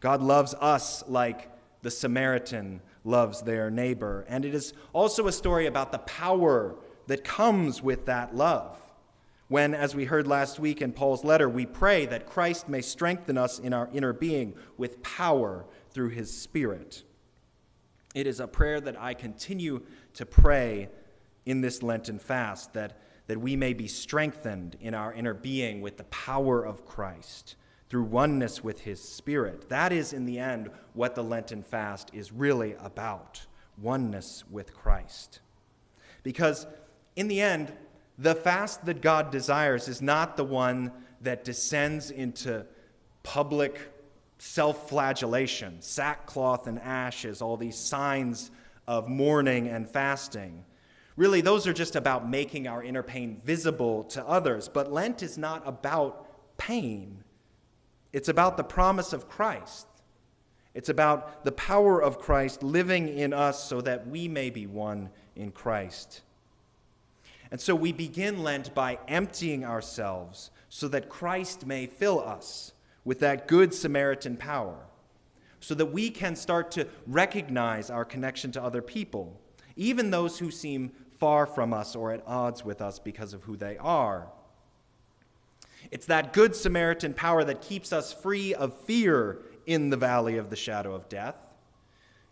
God 0.00 0.20
loves 0.20 0.54
us 0.60 1.04
like 1.06 1.50
the 1.82 1.90
Samaritan 1.90 2.80
loves 3.04 3.42
their 3.42 3.70
neighbor. 3.70 4.24
And 4.28 4.44
it 4.44 4.54
is 4.54 4.72
also 4.92 5.26
a 5.26 5.32
story 5.32 5.66
about 5.66 5.92
the 5.92 5.98
power 5.98 6.74
that 7.06 7.24
comes 7.24 7.82
with 7.82 8.06
that 8.06 8.34
love. 8.34 8.76
When, 9.48 9.74
as 9.74 9.94
we 9.94 10.04
heard 10.04 10.26
last 10.26 10.60
week 10.60 10.80
in 10.80 10.92
Paul's 10.92 11.24
letter, 11.24 11.48
we 11.48 11.66
pray 11.66 12.06
that 12.06 12.26
Christ 12.26 12.68
may 12.68 12.80
strengthen 12.80 13.36
us 13.36 13.58
in 13.58 13.72
our 13.72 13.88
inner 13.92 14.12
being 14.12 14.54
with 14.76 15.02
power 15.02 15.66
through 15.90 16.10
his 16.10 16.36
Spirit. 16.36 17.02
It 18.14 18.26
is 18.26 18.40
a 18.40 18.46
prayer 18.46 18.80
that 18.80 19.00
I 19.00 19.14
continue 19.14 19.82
to 20.14 20.26
pray 20.26 20.88
in 21.46 21.60
this 21.60 21.82
Lenten 21.82 22.18
fast, 22.18 22.74
that 22.74 23.00
that 23.30 23.40
we 23.40 23.54
may 23.54 23.72
be 23.72 23.86
strengthened 23.86 24.76
in 24.80 24.92
our 24.92 25.12
inner 25.12 25.32
being 25.32 25.80
with 25.80 25.96
the 25.96 26.02
power 26.02 26.64
of 26.64 26.84
Christ 26.84 27.54
through 27.88 28.02
oneness 28.02 28.64
with 28.64 28.80
his 28.80 29.00
Spirit. 29.00 29.68
That 29.68 29.92
is, 29.92 30.12
in 30.12 30.26
the 30.26 30.40
end, 30.40 30.68
what 30.94 31.14
the 31.14 31.22
Lenten 31.22 31.62
fast 31.62 32.10
is 32.12 32.32
really 32.32 32.74
about 32.80 33.46
oneness 33.80 34.42
with 34.50 34.74
Christ. 34.74 35.38
Because 36.24 36.66
in 37.14 37.28
the 37.28 37.40
end, 37.40 37.72
the 38.18 38.34
fast 38.34 38.84
that 38.86 39.00
God 39.00 39.30
desires 39.30 39.86
is 39.86 40.02
not 40.02 40.36
the 40.36 40.42
one 40.42 40.90
that 41.20 41.44
descends 41.44 42.10
into 42.10 42.66
public 43.22 43.92
self 44.38 44.88
flagellation, 44.88 45.80
sackcloth 45.80 46.66
and 46.66 46.80
ashes, 46.80 47.40
all 47.40 47.56
these 47.56 47.78
signs 47.78 48.50
of 48.88 49.08
mourning 49.08 49.68
and 49.68 49.88
fasting. 49.88 50.64
Really, 51.16 51.40
those 51.40 51.66
are 51.66 51.72
just 51.72 51.96
about 51.96 52.28
making 52.28 52.66
our 52.66 52.82
inner 52.82 53.02
pain 53.02 53.40
visible 53.44 54.04
to 54.04 54.26
others. 54.26 54.68
But 54.68 54.92
Lent 54.92 55.22
is 55.22 55.36
not 55.36 55.62
about 55.66 56.56
pain, 56.56 57.24
it's 58.12 58.28
about 58.28 58.56
the 58.56 58.64
promise 58.64 59.12
of 59.12 59.28
Christ. 59.28 59.86
It's 60.72 60.88
about 60.88 61.44
the 61.44 61.52
power 61.52 62.00
of 62.00 62.20
Christ 62.20 62.62
living 62.62 63.08
in 63.08 63.32
us 63.32 63.64
so 63.68 63.80
that 63.80 64.06
we 64.06 64.28
may 64.28 64.50
be 64.50 64.66
one 64.66 65.10
in 65.34 65.50
Christ. 65.50 66.22
And 67.50 67.60
so 67.60 67.74
we 67.74 67.92
begin 67.92 68.44
Lent 68.44 68.72
by 68.74 68.98
emptying 69.08 69.64
ourselves 69.64 70.50
so 70.68 70.86
that 70.88 71.08
Christ 71.08 71.66
may 71.66 71.86
fill 71.86 72.20
us 72.20 72.72
with 73.04 73.18
that 73.20 73.48
good 73.48 73.74
Samaritan 73.74 74.36
power, 74.36 74.86
so 75.58 75.74
that 75.74 75.86
we 75.86 76.10
can 76.10 76.36
start 76.36 76.70
to 76.72 76.86
recognize 77.06 77.90
our 77.90 78.04
connection 78.04 78.52
to 78.52 78.62
other 78.62 78.82
people 78.82 79.40
even 79.76 80.10
those 80.10 80.38
who 80.38 80.50
seem 80.50 80.92
far 81.18 81.46
from 81.46 81.72
us 81.72 81.94
or 81.94 82.12
at 82.12 82.22
odds 82.26 82.64
with 82.64 82.80
us 82.80 82.98
because 82.98 83.34
of 83.34 83.44
who 83.44 83.56
they 83.56 83.76
are. 83.78 84.28
It's 85.90 86.06
that 86.06 86.32
good 86.32 86.54
Samaritan 86.54 87.14
power 87.14 87.44
that 87.44 87.62
keeps 87.62 87.92
us 87.92 88.12
free 88.12 88.54
of 88.54 88.78
fear 88.82 89.42
in 89.66 89.90
the 89.90 89.96
valley 89.96 90.36
of 90.36 90.50
the 90.50 90.56
shadow 90.56 90.94
of 90.94 91.08
death. 91.08 91.36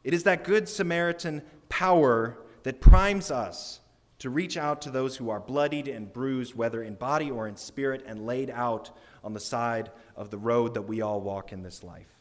It 0.05 0.15
is 0.15 0.25
that 0.25 0.45
good 0.45 0.69
Samaritan 0.69 1.43
power 1.69 2.39
that 2.63 2.81
primes 2.81 3.31
us 3.31 3.81
to 4.19 4.31
reach 4.31 4.57
out 4.57 4.83
to 4.83 4.91
those 4.91 5.17
who 5.17 5.31
are 5.31 5.41
bloodied 5.41 5.87
and 5.87 6.13
bruised, 6.13 6.55
whether 6.55 6.83
in 6.83 6.95
body 6.95 7.31
or 7.31 7.47
in 7.47 7.57
spirit, 7.57 8.05
and 8.07 8.27
laid 8.27 8.51
out 8.51 8.91
on 9.23 9.33
the 9.33 9.41
side 9.41 9.91
of 10.17 10.31
the 10.31 10.39
road 10.39 10.75
that 10.75 10.83
we 10.83 11.01
all 11.01 11.21
walk 11.21 11.53
in 11.53 11.63
this 11.63 11.85
life. 11.85 12.18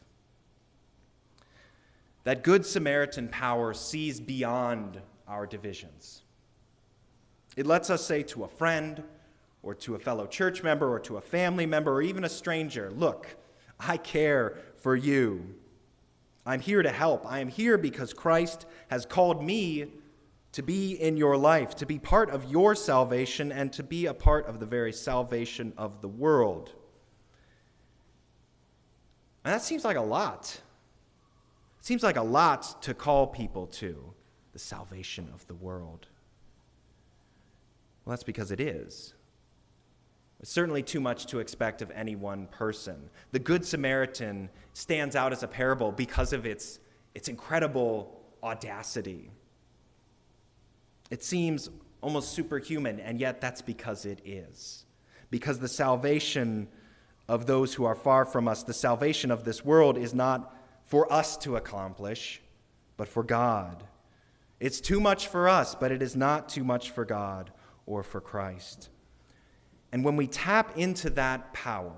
That 2.28 2.42
good 2.42 2.66
Samaritan 2.66 3.28
power 3.28 3.72
sees 3.72 4.20
beyond 4.20 5.00
our 5.26 5.46
divisions. 5.46 6.24
It 7.56 7.64
lets 7.64 7.88
us 7.88 8.04
say 8.04 8.22
to 8.24 8.44
a 8.44 8.48
friend, 8.48 9.02
or 9.62 9.74
to 9.76 9.94
a 9.94 9.98
fellow 9.98 10.26
church 10.26 10.62
member, 10.62 10.92
or 10.92 11.00
to 11.00 11.16
a 11.16 11.22
family 11.22 11.64
member, 11.64 11.90
or 11.90 12.02
even 12.02 12.24
a 12.24 12.28
stranger, 12.28 12.90
Look, 12.90 13.34
I 13.80 13.96
care 13.96 14.58
for 14.76 14.94
you. 14.94 15.54
I'm 16.44 16.60
here 16.60 16.82
to 16.82 16.90
help. 16.90 17.24
I 17.24 17.40
am 17.40 17.48
here 17.48 17.78
because 17.78 18.12
Christ 18.12 18.66
has 18.88 19.06
called 19.06 19.42
me 19.42 19.86
to 20.52 20.60
be 20.62 21.00
in 21.00 21.16
your 21.16 21.38
life, 21.38 21.76
to 21.76 21.86
be 21.86 21.98
part 21.98 22.28
of 22.28 22.44
your 22.44 22.74
salvation, 22.74 23.50
and 23.50 23.72
to 23.72 23.82
be 23.82 24.04
a 24.04 24.12
part 24.12 24.46
of 24.46 24.60
the 24.60 24.66
very 24.66 24.92
salvation 24.92 25.72
of 25.78 26.02
the 26.02 26.08
world. 26.08 26.74
And 29.46 29.54
that 29.54 29.62
seems 29.62 29.82
like 29.82 29.96
a 29.96 30.02
lot. 30.02 30.60
Seems 31.88 32.02
like 32.02 32.18
a 32.18 32.22
lot 32.22 32.82
to 32.82 32.92
call 32.92 33.26
people 33.26 33.66
to 33.68 34.12
the 34.52 34.58
salvation 34.58 35.30
of 35.32 35.46
the 35.46 35.54
world? 35.54 36.06
Well, 38.04 38.10
that's 38.10 38.24
because 38.24 38.50
it 38.50 38.60
is. 38.60 39.14
It's 40.38 40.50
certainly 40.50 40.82
too 40.82 41.00
much 41.00 41.24
to 41.28 41.38
expect 41.38 41.80
of 41.80 41.90
any 41.92 42.14
one 42.14 42.46
person. 42.48 43.08
The 43.32 43.38
Good 43.38 43.64
Samaritan 43.64 44.50
stands 44.74 45.16
out 45.16 45.32
as 45.32 45.42
a 45.42 45.48
parable 45.48 45.90
because 45.90 46.34
of 46.34 46.44
its, 46.44 46.78
its 47.14 47.26
incredible 47.26 48.20
audacity. 48.42 49.30
It 51.10 51.24
seems 51.24 51.70
almost 52.02 52.32
superhuman, 52.32 53.00
and 53.00 53.18
yet 53.18 53.40
that's 53.40 53.62
because 53.62 54.04
it 54.04 54.20
is. 54.26 54.84
Because 55.30 55.58
the 55.58 55.68
salvation 55.68 56.68
of 57.28 57.46
those 57.46 57.72
who 57.72 57.86
are 57.86 57.94
far 57.94 58.26
from 58.26 58.46
us, 58.46 58.62
the 58.62 58.74
salvation 58.74 59.30
of 59.30 59.44
this 59.44 59.64
world, 59.64 59.96
is 59.96 60.12
not 60.12 60.54
for 60.88 61.10
us 61.12 61.36
to 61.36 61.56
accomplish, 61.56 62.40
but 62.96 63.06
for 63.06 63.22
God. 63.22 63.84
It's 64.58 64.80
too 64.80 64.98
much 64.98 65.28
for 65.28 65.48
us, 65.48 65.74
but 65.74 65.92
it 65.92 66.02
is 66.02 66.16
not 66.16 66.48
too 66.48 66.64
much 66.64 66.90
for 66.90 67.04
God 67.04 67.52
or 67.86 68.02
for 68.02 68.20
Christ. 68.20 68.88
And 69.92 70.02
when 70.02 70.16
we 70.16 70.26
tap 70.26 70.76
into 70.76 71.10
that 71.10 71.52
power, 71.52 71.94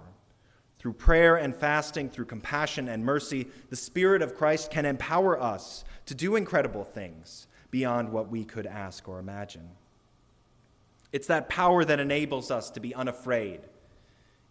through 0.78 0.94
prayer 0.94 1.36
and 1.36 1.54
fasting, 1.54 2.10
through 2.10 2.24
compassion 2.24 2.88
and 2.88 3.04
mercy, 3.04 3.46
the 3.68 3.76
Spirit 3.76 4.22
of 4.22 4.34
Christ 4.34 4.70
can 4.70 4.86
empower 4.86 5.40
us 5.40 5.84
to 6.06 6.14
do 6.14 6.36
incredible 6.36 6.84
things 6.84 7.46
beyond 7.70 8.10
what 8.10 8.30
we 8.30 8.44
could 8.44 8.66
ask 8.66 9.08
or 9.08 9.18
imagine. 9.18 9.68
It's 11.12 11.28
that 11.28 11.48
power 11.48 11.84
that 11.84 12.00
enables 12.00 12.50
us 12.50 12.70
to 12.70 12.80
be 12.80 12.94
unafraid 12.94 13.60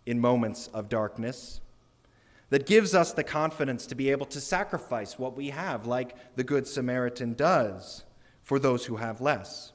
in 0.06 0.20
moments 0.20 0.68
of 0.68 0.88
darkness 0.88 1.62
that 2.50 2.66
gives 2.66 2.96
us 2.96 3.14
the 3.14 3.24
confidence 3.24 3.86
to 3.88 3.96
be 3.96 4.10
able 4.10 4.26
to 4.28 4.42
sacrifice 4.42 5.20
what 5.20 5.36
we 5.36 5.50
have, 5.50 5.86
like 5.86 6.16
the 6.36 6.44
Good 6.44 6.68
Samaritan 6.68 7.34
does 7.34 8.04
for 8.42 8.58
those 8.58 8.86
who 8.86 8.98
have 8.98 9.22
less. 9.22 9.72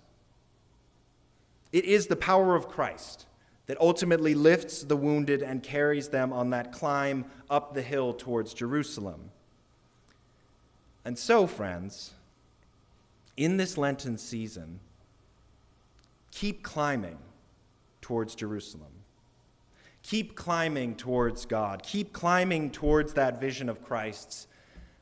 It 1.72 1.84
is 1.84 2.06
the 2.06 2.16
power 2.16 2.54
of 2.54 2.68
Christ 2.68 3.26
that 3.66 3.80
ultimately 3.80 4.34
lifts 4.34 4.82
the 4.82 4.96
wounded 4.96 5.42
and 5.42 5.62
carries 5.62 6.08
them 6.08 6.32
on 6.32 6.50
that 6.50 6.72
climb 6.72 7.24
up 7.48 7.74
the 7.74 7.82
hill 7.82 8.12
towards 8.12 8.52
Jerusalem. 8.52 9.30
And 11.04 11.18
so, 11.18 11.46
friends, 11.46 12.12
in 13.36 13.56
this 13.56 13.78
Lenten 13.78 14.18
season, 14.18 14.80
keep 16.30 16.62
climbing 16.62 17.18
towards 18.00 18.34
Jerusalem. 18.34 18.93
Keep 20.04 20.36
climbing 20.36 20.96
towards 20.96 21.46
God. 21.46 21.82
Keep 21.82 22.12
climbing 22.12 22.70
towards 22.70 23.14
that 23.14 23.40
vision 23.40 23.70
of 23.70 23.82
Christ's 23.82 24.46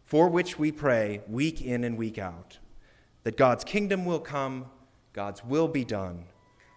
for 0.05 0.29
which 0.29 0.61
we 0.61 0.71
pray 0.71 1.21
week 1.29 1.61
in 1.61 1.83
and 1.83 1.97
week 1.99 2.19
out 2.19 2.59
that 3.25 3.37
God's 3.37 3.65
kingdom 3.65 4.05
will 4.05 4.21
come, 4.21 4.67
God's 5.13 5.45
will 5.45 5.67
be 5.67 5.85
done 5.85 6.25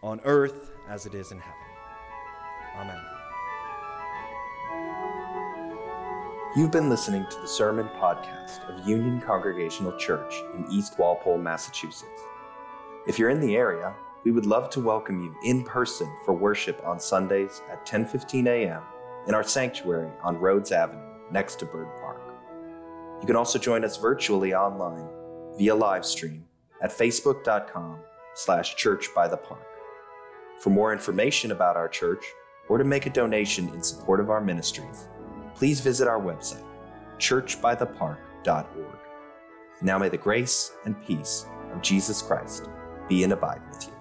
on 0.01 0.19
earth 0.25 0.71
as 0.89 1.05
it 1.05 1.13
is 1.13 1.31
in 1.31 1.39
heaven. 1.39 1.59
Amen. 2.77 3.01
You've 6.55 6.71
been 6.71 6.89
listening 6.89 7.25
to 7.29 7.41
the 7.41 7.47
Sermon 7.47 7.88
Podcast 7.99 8.67
of 8.69 8.88
Union 8.88 9.21
Congregational 9.21 9.95
Church 9.97 10.33
in 10.55 10.65
East 10.71 10.97
Walpole, 10.97 11.38
Massachusetts. 11.38 12.21
If 13.07 13.19
you're 13.19 13.29
in 13.29 13.39
the 13.39 13.55
area, 13.55 13.93
we 14.25 14.31
would 14.31 14.47
love 14.47 14.71
to 14.71 14.81
welcome 14.81 15.21
you 15.21 15.35
in 15.43 15.63
person 15.63 16.11
for 16.25 16.33
worship 16.33 16.81
on 16.83 16.99
Sundays 16.99 17.61
at 17.71 17.85
10:15 17.85 18.47
a.m. 18.47 18.81
in 19.27 19.35
our 19.35 19.43
sanctuary 19.43 20.11
on 20.23 20.39
Rhodes 20.39 20.71
Avenue 20.71 20.99
next 21.31 21.59
to 21.59 21.65
Bird 21.65 21.88
Park. 22.01 22.21
You 23.21 23.27
can 23.27 23.35
also 23.35 23.59
join 23.59 23.85
us 23.85 23.97
virtually 23.97 24.53
online 24.53 25.07
via 25.57 25.75
live 25.75 26.05
stream 26.05 26.43
at 26.81 26.91
facebook.com 26.91 27.99
slash. 28.33 28.75
For 30.59 30.69
more 30.69 30.91
information 30.91 31.51
about 31.51 31.77
our 31.77 31.88
church 31.88 32.25
or 32.67 32.79
to 32.79 32.83
make 32.83 33.05
a 33.05 33.11
donation 33.11 33.69
in 33.69 33.83
support 33.83 34.19
of 34.19 34.29
our 34.31 34.41
ministries, 34.41 35.07
please 35.53 35.79
visit 35.81 36.07
our 36.07 36.19
website, 36.19 36.65
churchbythepark.org. 37.19 38.99
Now 39.81 39.99
may 39.99 40.09
the 40.09 40.17
grace 40.17 40.71
and 40.85 41.01
peace 41.05 41.45
of 41.71 41.81
Jesus 41.81 42.21
Christ 42.21 42.67
be 43.07 43.23
and 43.23 43.33
abide 43.33 43.61
with 43.69 43.88
you. 43.88 43.94